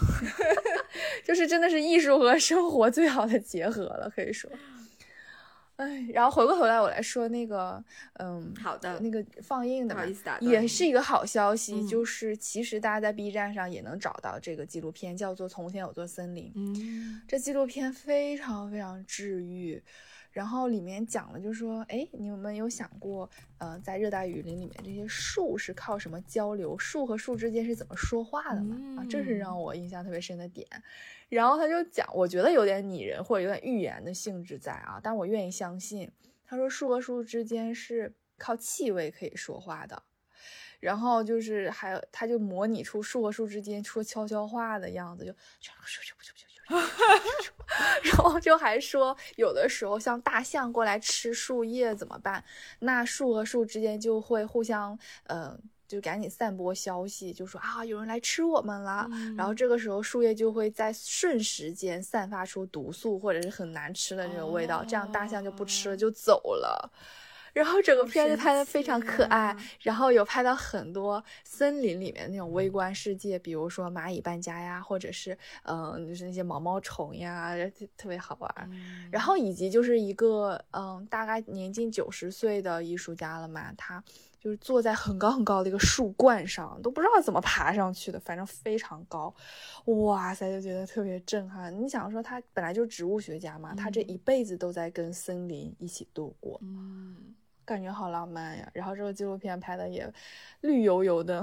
[1.24, 4.50] 就是真的是艺术和生活最好的结合了，可以说。
[5.76, 7.82] 哎，然后回过头来，我来说那个，
[8.14, 9.96] 嗯，好的，那个放映的，
[10.40, 16.46] 也是一个好消息，就是其实大家在 B 站上也能找到这个纪录片，叫做《从前有座森林》。
[16.54, 19.82] 嗯，这纪录片非常非常治愈，
[20.30, 26.78] 然后里面讲了，就是说，哎，你们有想过，呃，在热带雨林里面，这些树是靠什么交流？
[26.78, 29.02] 树和树之间是怎么说话的吗？
[29.02, 30.66] 啊，这是让我印象特别深的点。
[31.34, 36.10] 然后他就讲，我觉得有点拟人或者有点寓言的性质在啊，但我愿意相信。
[36.46, 40.02] 他说树和树之间是靠气味可以说话的。
[40.80, 45.32] 然后就是还有，他就模拟出树和树之间说悄悄话的样子，就
[48.02, 52.44] 然后就还说，有的时候像大象过来吃树叶怎么办？
[52.80, 55.58] 那树和树之间就会互相，嗯，
[55.94, 59.08] 就赶紧散播消息，就说啊，有人来吃我们了。
[59.36, 66.90] 然后这个时候树叶就会在瞬时间散发出毒素或者是很难吃的那种味道，这样大象就不吃了，就走了。
[67.52, 77.54] 然后整个片子拍的非常可爱，然后有拍到很多森林里面那种微观世界，比如说蚂蚁搬家呀，或者是嗯，就是那些毛毛虫呀，
[77.96, 78.70] 特别好玩。
[79.08, 84.02] 然后以及就是一个嗯，大概年近九十岁的艺术家了嘛，他
[84.44, 89.34] 就是坐在很高很高的一个树冠上，都不知道怎么爬上去的，反正非常高。
[89.86, 91.74] 哇塞，就觉得特别震撼。
[91.82, 96.60] 你想说他本来就是植物学家嘛，他这一辈子都在跟森林一起度过。
[96.62, 97.34] 嗯。
[97.64, 100.06] 感觉好浪漫呀，然后这个纪录片拍的也
[100.60, 101.42] 绿油油的，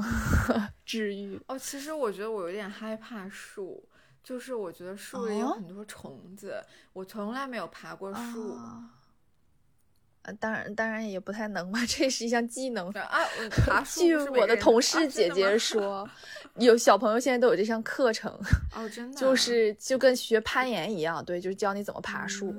[0.85, 1.41] 治愈。
[1.47, 3.83] 哦，其实我觉得我有点害怕树，
[4.23, 8.55] 就是我觉得树里有很多虫子，我从来没有爬过树。
[10.23, 13.19] 呃，当然，当然也不太能吧， 这是一项技能啊。
[13.65, 16.07] 爬树，据我的同事姐姐说，
[16.57, 18.31] 有小朋友现在都有这项课程。
[18.75, 22.55] 哦，真的，就是就跟学攀岩一样，对，就是教你怎么爬树。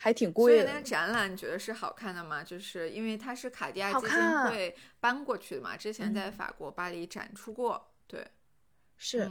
[0.00, 0.62] 还挺贵的。
[0.62, 2.42] 所以那个展览你觉得是好看的吗？
[2.42, 7.80] 就是因为它是卡地亚基金会搬过去的嘛，之前在法国巴黎展出过。
[8.08, 8.26] 对，
[9.04, 9.28] 是，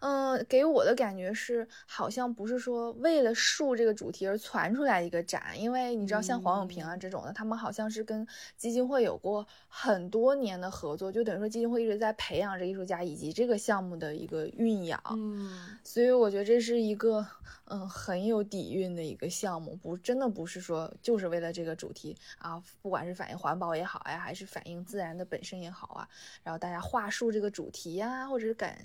[0.00, 14.98] 嗯，给我的感觉是好像不是说为了树这个主题而传出来一个展，因为你知道像黄永平啊这种的，他们好像是跟基金会有过很多年的合作，就等于说基金会一直在培养着艺术家以及这个项目的一个运养。
[15.10, 17.26] 嗯，所以我觉得这是一个。
[17.72, 26.08] 嗯，很有底蕴的一个项目，不真的不是说就是为了这个主题啊，不管是反映环保也好呀，还是反映自然的本身也好啊，
[26.42, 28.76] 然后大家画树这个主题呀，或者是展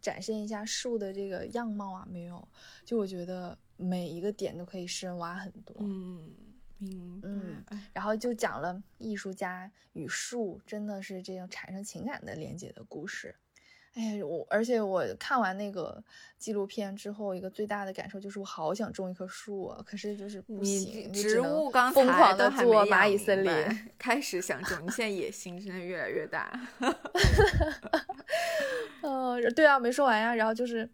[0.00, 2.48] 展现一下树的这个样貌啊，没有，
[2.84, 5.76] 就我觉得每一个点都可以深挖很多。
[5.80, 6.34] 嗯，
[6.78, 13.34] 明嗯，然后就讲了艺术家与树真的是这样产生情感的连接的故事。
[13.94, 16.00] 哎呀，我而且我看完那个
[16.38, 19.82] 纪录片之后，一个最大的感受就是我好想种一棵树啊！
[19.84, 26.52] 可是就是不行，植物刚疯狂的做蚂蚁森林，开始想种，你现在野心真的越来越大。
[29.02, 30.36] 嗯，对啊，没说完呀。
[30.36, 30.88] 然后就是，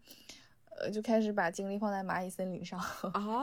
[0.71, 2.83] 呃，就开始把精力放在蚂蚁森林上，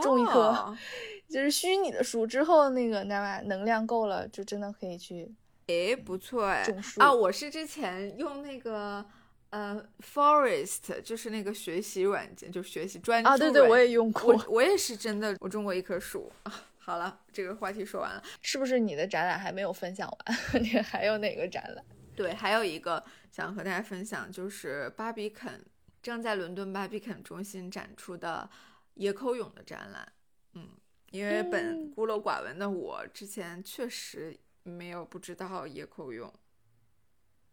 [0.02, 0.76] 种一棵
[1.30, 2.26] 就是虚拟的树。
[2.26, 5.32] 之后那个那能量够了，就真的可以去。
[5.68, 7.12] 哎，不错哎，种树啊！
[7.12, 9.06] 我是之前用那个。
[9.54, 16.52] 呃，Forest 就是那个学习软件，就学习专注啊，对对，我也用过，我我也是真的，我种过一棵树啊。
[16.76, 20.38] 好了，这个话题说完了，是不是你的展览还没有分享完？
[20.60, 21.84] 你还有哪个展览？
[22.16, 25.64] 对，还有一个想和大家分享，就是巴比肯
[26.02, 28.50] 正在伦敦巴比肯中心展出的
[28.94, 30.12] 野口勇的展览。
[30.54, 30.68] 嗯，
[31.12, 36.30] 因为本孤陋寡闻的我，之前确实没有不知道野口勇，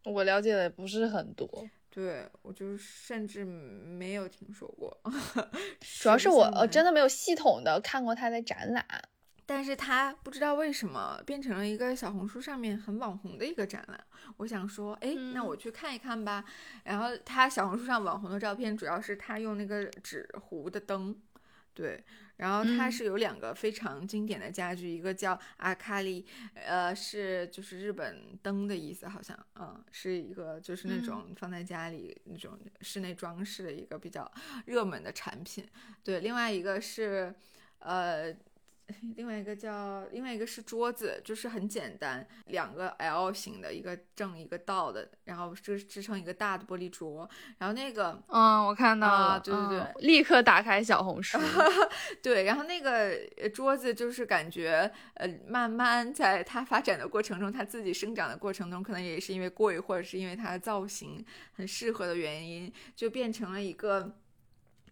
[0.05, 1.69] 我了解的不是很多。
[1.93, 4.97] 对我就甚至没有听说过，
[6.01, 8.85] 主要是我呃真的没有系统的看过他的展览，
[9.45, 13.99] 但是他不知道为什么变成了一个小红书上面很网红的一个展览。
[14.37, 16.45] 我想说，哎，那我去看一看吧。
[16.85, 21.13] 然后他小红书上网红的照片主要是他用那个纸糊的灯，
[21.73, 22.01] 对。
[22.41, 26.25] 然后它是有两个非常经典的家具，一个叫阿卡丽，
[26.55, 34.29] 呃，是就是日本灯的意思，好像，嗯，是一个就是那种放在家里那种室内装饰的一个比较
[34.65, 35.63] 热门的产品。
[36.03, 37.33] 对，另外一个是，
[37.79, 38.35] 呃。
[39.15, 47.29] 另外一个叫，另外一个是桌子，就是很简单，两个 L 型的，一个正一个倒的，然后支支撑一个大的玻璃桌。
[47.57, 51.37] 然后那个，嗯，我看到了，对对对，立刻打开小红书。
[52.21, 53.17] 对，然后那个
[53.53, 64.15] 桌子就是感觉，呃，慢慢在它发展的过程中，它自己生长的过程中，可能也是因为贵，或者是因为它的造型很适合的原因，就变成了一个。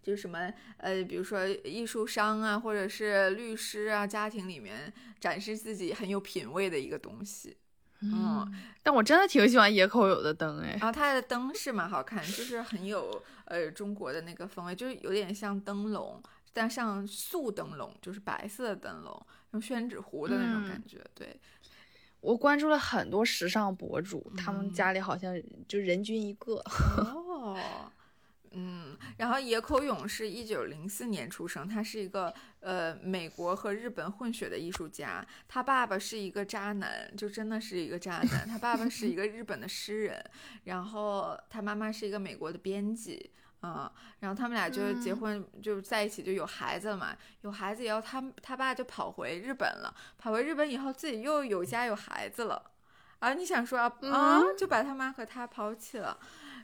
[0.10, 7.56] 就什么呃，比如说艺术商啊，或者是律师啊，家庭里面展示自己很有品位的一个东西。
[8.02, 8.50] 嗯，
[8.82, 10.70] 但我真的挺喜欢野口有的灯哎。
[10.72, 20.98] 然后它的灯是蛮好看，就是很有呃中国的那个风味，就是有点像灯笼，但像素灯笼，就是白色的灯笼，用宣纸糊的那种感觉。
[21.14, 21.38] 对，
[22.22, 25.38] 我关注了很多时尚博主，他们家里好像
[25.68, 26.56] 就人均一个。
[26.56, 27.58] 哦。
[28.52, 35.26] 嗯，然后野口勇是一九零四年出生，他是一个呃美国和日本混血的艺术家。
[35.48, 38.48] 他爸爸是一个渣男，就真的是一个渣男。
[38.48, 40.24] 他爸爸是一个日本的诗人，
[40.64, 43.32] 然后他妈妈是一个美国的编辑。
[43.62, 47.16] 嗯，然后他们俩就结婚，就在一起就有孩子了嘛。
[47.42, 49.94] 有孩子以后，他他爸就跑回日本了。
[50.18, 52.72] 跑回日本以后，自己又有家有孩子了。
[53.20, 56.18] 啊，你想说啊，就把他妈和他抛弃了。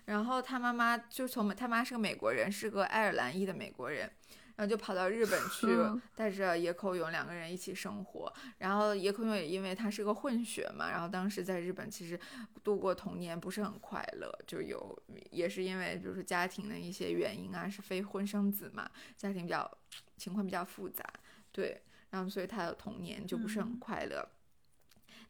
[0.05, 4.09] 然后他妈妈就从他妈是个美国人，是个爱尔兰裔的美国人，
[4.55, 5.67] 然后就跑到日本去，
[6.15, 8.31] 带着野口勇两个人一起生活。
[8.59, 12.19] 然后野口勇也因为他是个混血嘛，然后当时在日本其实
[12.63, 14.97] 度过童年不是很快乐，就有
[15.31, 19.69] 也是因为就是家庭的一些原因啊，是非婚生子嘛，家庭比较
[20.17, 21.03] 情况比较复杂，
[21.51, 21.81] 对，
[22.11, 24.27] 然后所以他的童年就不是很快乐。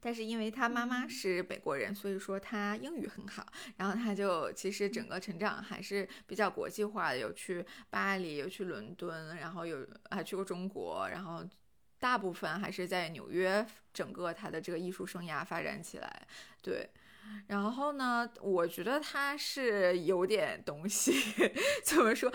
[0.06, 3.44] 但是因为他妈妈是北国人，所以说他英语很好，
[3.78, 11.44] 然后他就其实整个成长还是比较国际化的，有去巴黎，有去伦敦，然后有还去过中国，然后
[12.00, 16.28] 大部分还是在纽约，整个他的这个艺术生涯发展起来。
[16.62, 16.88] 对，
[17.48, 21.16] 然后呢，我觉得他是有点东西，
[21.84, 22.32] 怎么说？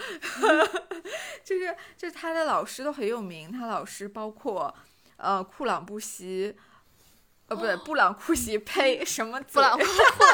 [1.44, 4.74] 就是就是他的老师都很有名，他老师包括
[5.18, 6.56] 呃库朗布西。
[7.50, 9.84] 哦，不对，布朗库西，呸，什么布朗库？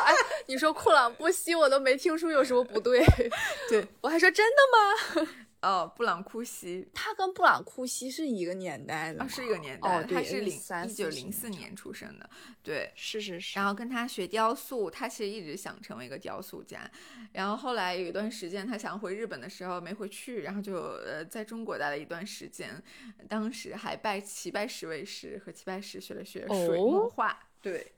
[0.05, 0.15] 哎，
[0.47, 3.05] 你说库朗布西，我都没听出有什么不对。
[3.69, 5.29] 对我还说真的吗？
[5.67, 10.57] 哦，布朗库西，他跟布朗库西是一个年代的，是一个年代，他是零
[10.87, 12.31] 一九零四年出生的，
[12.63, 13.59] 对，是是是。
[13.59, 16.89] 然后跟他学雕塑，他其实一直想成为一个雕塑家，
[17.33, 22.81] 然后后来有一段时间他想回日本的时候没回去，然后就呃在中国待了一段时间，
[23.29, 27.93] 当时还拜齐白石为师，和齐白石学了学水墨画，对。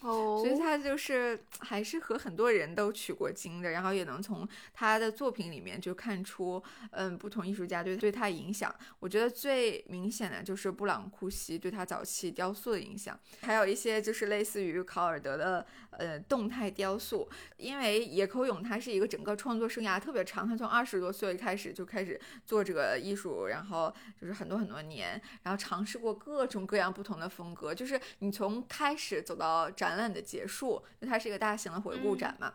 [0.00, 8.72] 哦，所以他就是还是和很多人都取过经的，然后也能从他的作品里面就看出，嗯，不同艺术家对对他影响。
[9.00, 17.28] 我觉得最明显的就是布朗库西对他早期雕塑的影响，还有一些就是类似于考尔德的呃动态雕塑。
[17.56, 29.87] 因为野口勇他是一个整个创作生涯特别长，他从二十多岁开始就开始做这个艺术，然后就是很多很多年，然后尝试过各种各样不同的风格，就是你从开始走到展。
[29.88, 32.54] 展览的结束，因为它是一个大型的回顾展嘛，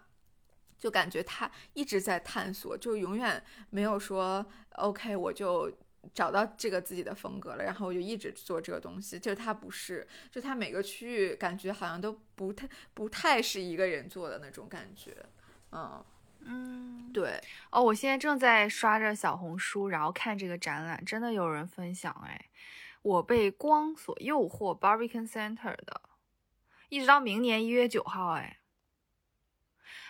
[0.78, 5.72] 就感觉他一直在探索，就永远没有说 OK，我就
[6.14, 9.18] 找到这个自己的风格了，然后我就一直做这个东西。
[9.18, 15.16] 就是他不是，就他每个区域感觉好像都不太不太是一个人做的那种感觉。
[15.72, 16.04] 嗯
[16.42, 17.42] 嗯，对。
[17.72, 22.50] 哦，我现在正在刷着小红书，然后看这个展览，真的有人分享哎，
[23.02, 26.02] 我被光所诱惑，Barbican Center 的。
[26.94, 28.60] 一直到明年一月九号，哎，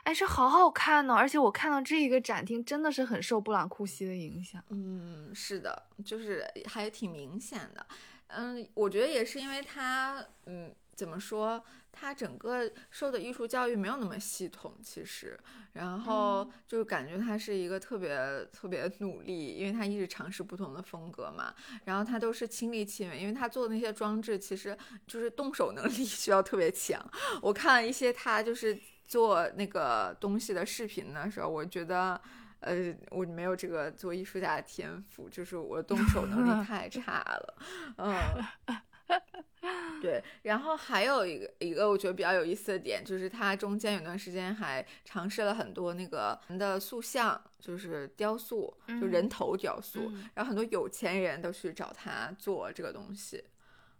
[0.03, 1.13] 哎，这好好看呢！
[1.13, 4.61] 而且我看到这一个展厅真的是很受布朗库西的影响。
[4.67, 7.87] 嗯，是的，就是还挺明显的。
[8.27, 11.63] 嗯，我觉得也是因为他，嗯，怎么说？
[11.95, 15.39] 他整个受的艺术教育没有那么系统，其实，
[15.73, 18.17] 然后就感觉他是一个特别
[18.51, 21.53] 特别努力，因为他一直尝试不同的风格嘛。
[21.85, 24.75] 然后他都是亲力亲为，因为他做的那些装置其实
[25.05, 26.99] 就是动手能力 需要特别强。
[27.43, 28.75] 我看了一些他就是
[29.05, 32.19] 做那个东西的视频的时候，我觉得，
[32.61, 37.55] 呃，我没有这个做艺术家的天赋，就是我动手能力 太差了，
[37.97, 38.75] 嗯。
[40.01, 53.43] 对，然后还有一个一个我觉得比较有意思的点，就是他中间有段时间还尝试了很多那个人的塑像，就是雕塑，就人头雕塑，然后很多有钱人都去找他做这个东西。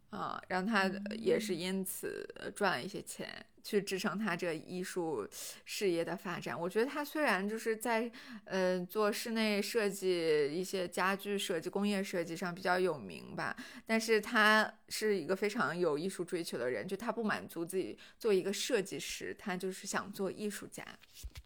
[0.10, 0.88] 啊，让他
[1.18, 2.24] 也是因此
[2.56, 5.28] 赚了一些钱，去支撑他这艺术
[5.66, 6.60] 事业的发展。
[6.60, 8.12] 我觉得他虽然就是在，
[8.46, 13.56] 呃，做室内设计、一些家具设计、工业设计上比较有名吧，
[13.86, 20.86] 但是他是一个非常有艺术追求的人，就他不满足自己做一个设计师，他就是想做艺术家。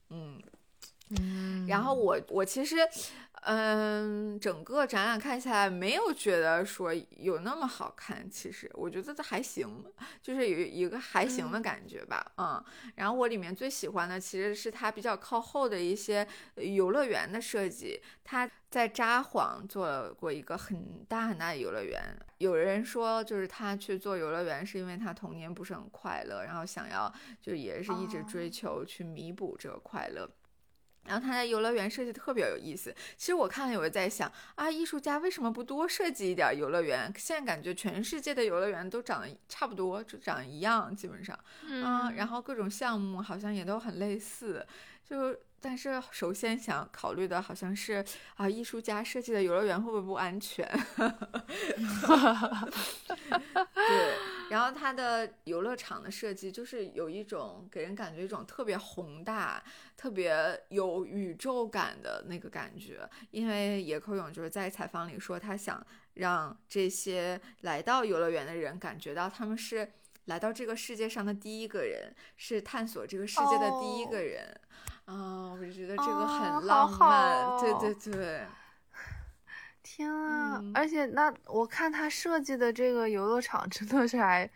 [0.09, 0.41] 嗯
[1.21, 2.75] 嗯，然后我我其实。
[3.43, 9.83] 嗯，整个展览看起来没有觉得说有那么好看，其实我觉得它还行，
[10.21, 12.25] 就是有一个还行的感觉吧。
[12.37, 12.63] 嗯，
[12.95, 18.01] 然后我里面最喜欢的其实是它比较靠后的一些游乐园的设计。
[18.23, 22.01] 他在札幌做过一个很大很大的游乐园，
[22.39, 27.09] 有人说就是他去做游乐园是因为他童年不是很快乐，然后想要
[27.41, 30.29] 就也是一直追求去弥补这个快乐。
[31.07, 32.93] 然后他在游乐园设计特别有意思。
[33.15, 37.11] 其实我看了，我在想啊，艺术家为什么不多设计一点游乐园？
[37.17, 41.37] 现在感觉全世界的游乐园都长得差不多，就长一样，基本上，
[41.67, 44.67] 嗯，然后各种项目好像也都很类似，
[45.03, 45.35] 就。
[45.59, 48.05] 但是首先想考虑的好像是
[48.35, 50.63] 啊，艺术家设计的游乐园会不会不安全？
[53.73, 54.13] 对，
[54.49, 59.63] 然后它的游乐场的设计就是有一种给人感觉一种特别宏大、
[59.95, 63.07] 特别有宇宙感的那个感觉。
[63.31, 69.91] 因为野口勇就是在采访里说，他想让这些来到游乐园的人感觉到他们是
[70.25, 74.59] 来到这个世界上的第一个人，是探索这个世界的第一个人。
[75.05, 78.45] 啊，我就觉得这个很浪漫，对对对，
[79.89, 80.61] 天啊！
[80.73, 84.49] 而且那我看他设计的这个游乐场真的是还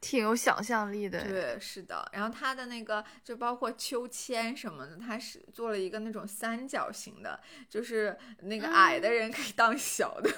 [0.00, 1.22] 挺有想象力的。
[1.22, 2.08] 对，是的。
[2.12, 7.38] 然后他的那个就包括秋千什么的，他是做了一个那种三角形的，
[7.68, 10.28] 就是那个矮的人可以当小的，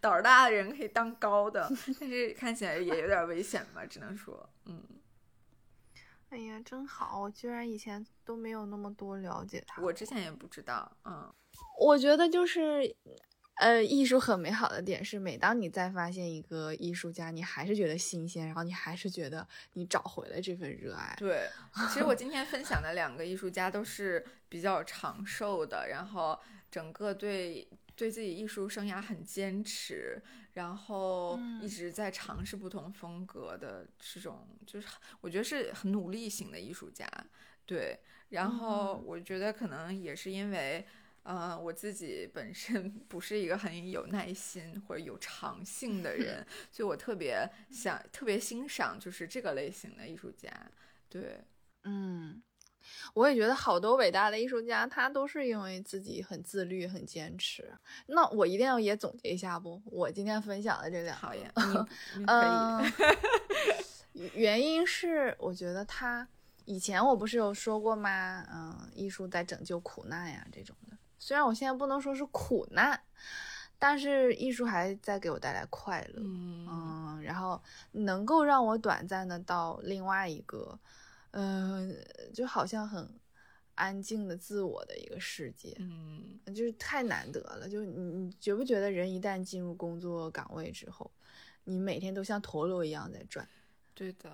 [0.00, 4.82] 胆儿大的人可以当高的，但是看起来也有点危险吧，只能说，嗯。
[6.30, 7.20] 哎呀，真好！
[7.20, 9.82] 我居然以前都没有那么多了解他。
[9.82, 10.90] 我之前也不知道。
[11.04, 11.30] 嗯，
[11.78, 12.96] 我觉得就是，
[13.54, 21.14] 呃，艺术很美好的点是，每当你再发现一个艺术家，你还是觉得新鲜，然后你还是觉得你找回了这份热爱。
[21.18, 21.48] 对，
[21.92, 26.38] 其实我今天 分享的两个艺术家都是比较长寿的，然后
[26.70, 30.20] 整个对对自己艺术生涯很坚持。
[30.54, 34.86] 然后一直在尝试不同风格的这种，就是
[35.22, 37.08] 我觉得是很努力型的艺术家，
[37.64, 37.98] 对。
[38.28, 40.86] 然后我觉得可能也是因为，
[41.22, 50.50] 呃，我自己本身 不是一个很有耐心或者有长性的人， 所以我特别想特别欣赏就是这个类型的艺术家，
[51.08, 51.44] 对，
[51.84, 52.42] 嗯。
[53.14, 57.72] 我也觉得好多伟大的艺术家，他都是因为自己很自律、很坚持。
[58.06, 59.80] 那我一定要也总结一下不？
[59.84, 61.48] 我今天分享的这两好呀，
[62.26, 62.92] 可
[64.14, 64.30] 以。
[64.34, 66.26] 原因是我觉得他
[66.64, 68.44] 以前我不是有说过吗？
[68.52, 70.96] 嗯，艺术在拯救苦难呀，这种的。
[71.22, 73.00] 虽然我现在不能说是苦难，
[73.78, 76.20] 但是艺术还在给我带来快乐。
[76.20, 77.62] 嗯，然后
[77.92, 80.76] 能够让我短暂的到另外一个。
[81.30, 81.96] 嗯，
[82.34, 83.08] 就好像很
[83.76, 87.68] 安静的自我的一个世界，嗯，就是太难得了。
[87.68, 91.08] 就你，你觉不觉得人一旦进入工作岗位之后，
[91.62, 93.48] 你每天都像陀螺一样在转？
[93.94, 94.28] 对的，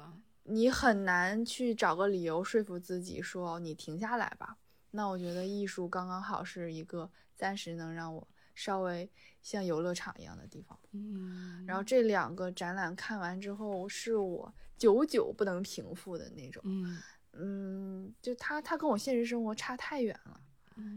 [0.45, 4.57] 你很难去找个理由说服自己说你停下来吧。
[4.91, 9.11] 那我觉得艺术刚刚好是一个暂时能让我稍微
[9.43, 10.79] 像游乐场一样的地方。
[10.93, 14.53] 嗯，然后这两个展览看完之后，是我。
[14.79, 20.41] 久久不能平复的那种，嗯嗯，就他他跟我现实生活差太远了，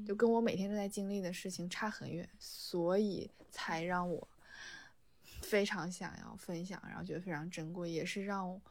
[0.06, 4.28] 就跟我每天都在经历的事情差很远，所以才让我
[5.42, 8.62] 非常想要分享，然后觉得非常珍贵，也是让我，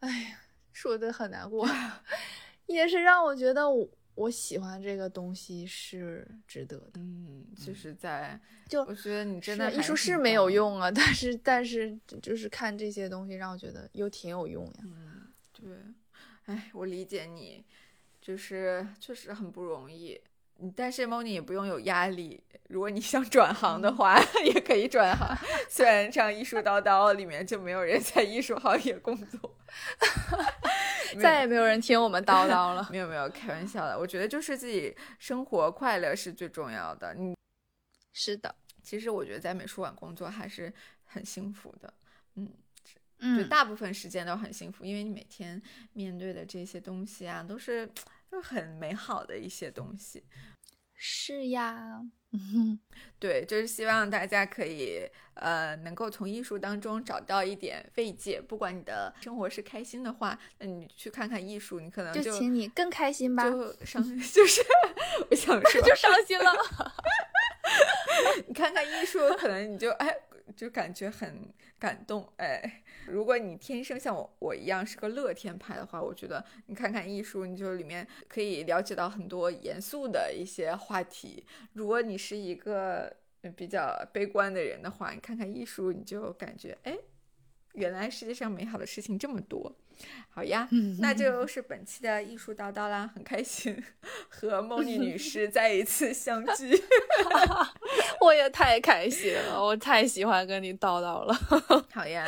[0.00, 0.40] 哎呀，
[0.72, 1.68] 说的很难过，
[2.64, 3.86] 也是让我觉得我。
[4.16, 8.38] 我喜欢这个东西是值得的，嗯，就是在
[8.68, 15.76] 就我觉得你真的艺术是没有用啊，但是但是就是看这些东西让我觉得又挺有用呀，嗯，对，
[16.46, 17.64] 哎，我理解你，
[18.20, 20.20] 就是确实很不容易，
[20.74, 25.36] 但是 Moni 也不用有压力，如果你想转行的话 也可以转行，
[25.68, 29.56] 虽然像艺术叨叨里面就没有人在艺术行业工作。
[31.20, 32.88] 再也没有人听我们叨叨了。
[32.90, 33.98] 没有没有，开玩笑的。
[33.98, 37.14] 我觉得就是自己生活快乐是最重要的。
[37.14, 37.36] 你
[38.12, 40.72] 是的，其实我觉得在美术馆工作还是
[41.04, 41.92] 很幸福的。
[42.34, 42.50] 嗯
[43.18, 45.60] 嗯，大部分时间都很幸福，因为你每天
[45.92, 47.88] 面对的这些东西啊，都是
[48.30, 50.24] 都很美好的一些东西。
[50.94, 52.00] 是呀。
[53.18, 58.38] 对，就是希望大家可以呃能够从艺术当中找到一点慰藉。
[58.40, 63.44] 不管你的生活是开心的话，那你去看看艺术，你可能就请你更开心吧。
[63.44, 64.60] 就伤 就是
[65.30, 66.52] 我想说就伤心了。
[68.46, 70.14] 你看看艺术，可能你就哎
[70.54, 72.82] 就感觉很感动哎。
[73.06, 81.44] 如果你天生像我我一样是个乐天派的话，我觉得你看看艺术，你就里面可以了解到很多严肃的一些话题。
[81.72, 83.14] 如果你是一个
[83.54, 86.98] 比较悲观的人的话，你看看艺术，你就感觉哎，
[87.74, 89.74] 原来世界上美好的事情这么多。
[90.28, 90.68] 好呀，
[91.00, 93.82] 那就是本期的艺术叨叨啦，很开心
[94.28, 96.78] 和梦妮女士再一次相聚，
[98.20, 101.34] 我也太开心了，我太喜欢跟你叨叨了。
[101.92, 102.24] 好呀，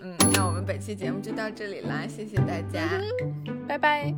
[0.00, 2.88] 嗯，那我们本期节目就到这里啦，谢谢大家，
[3.66, 4.14] 拜拜。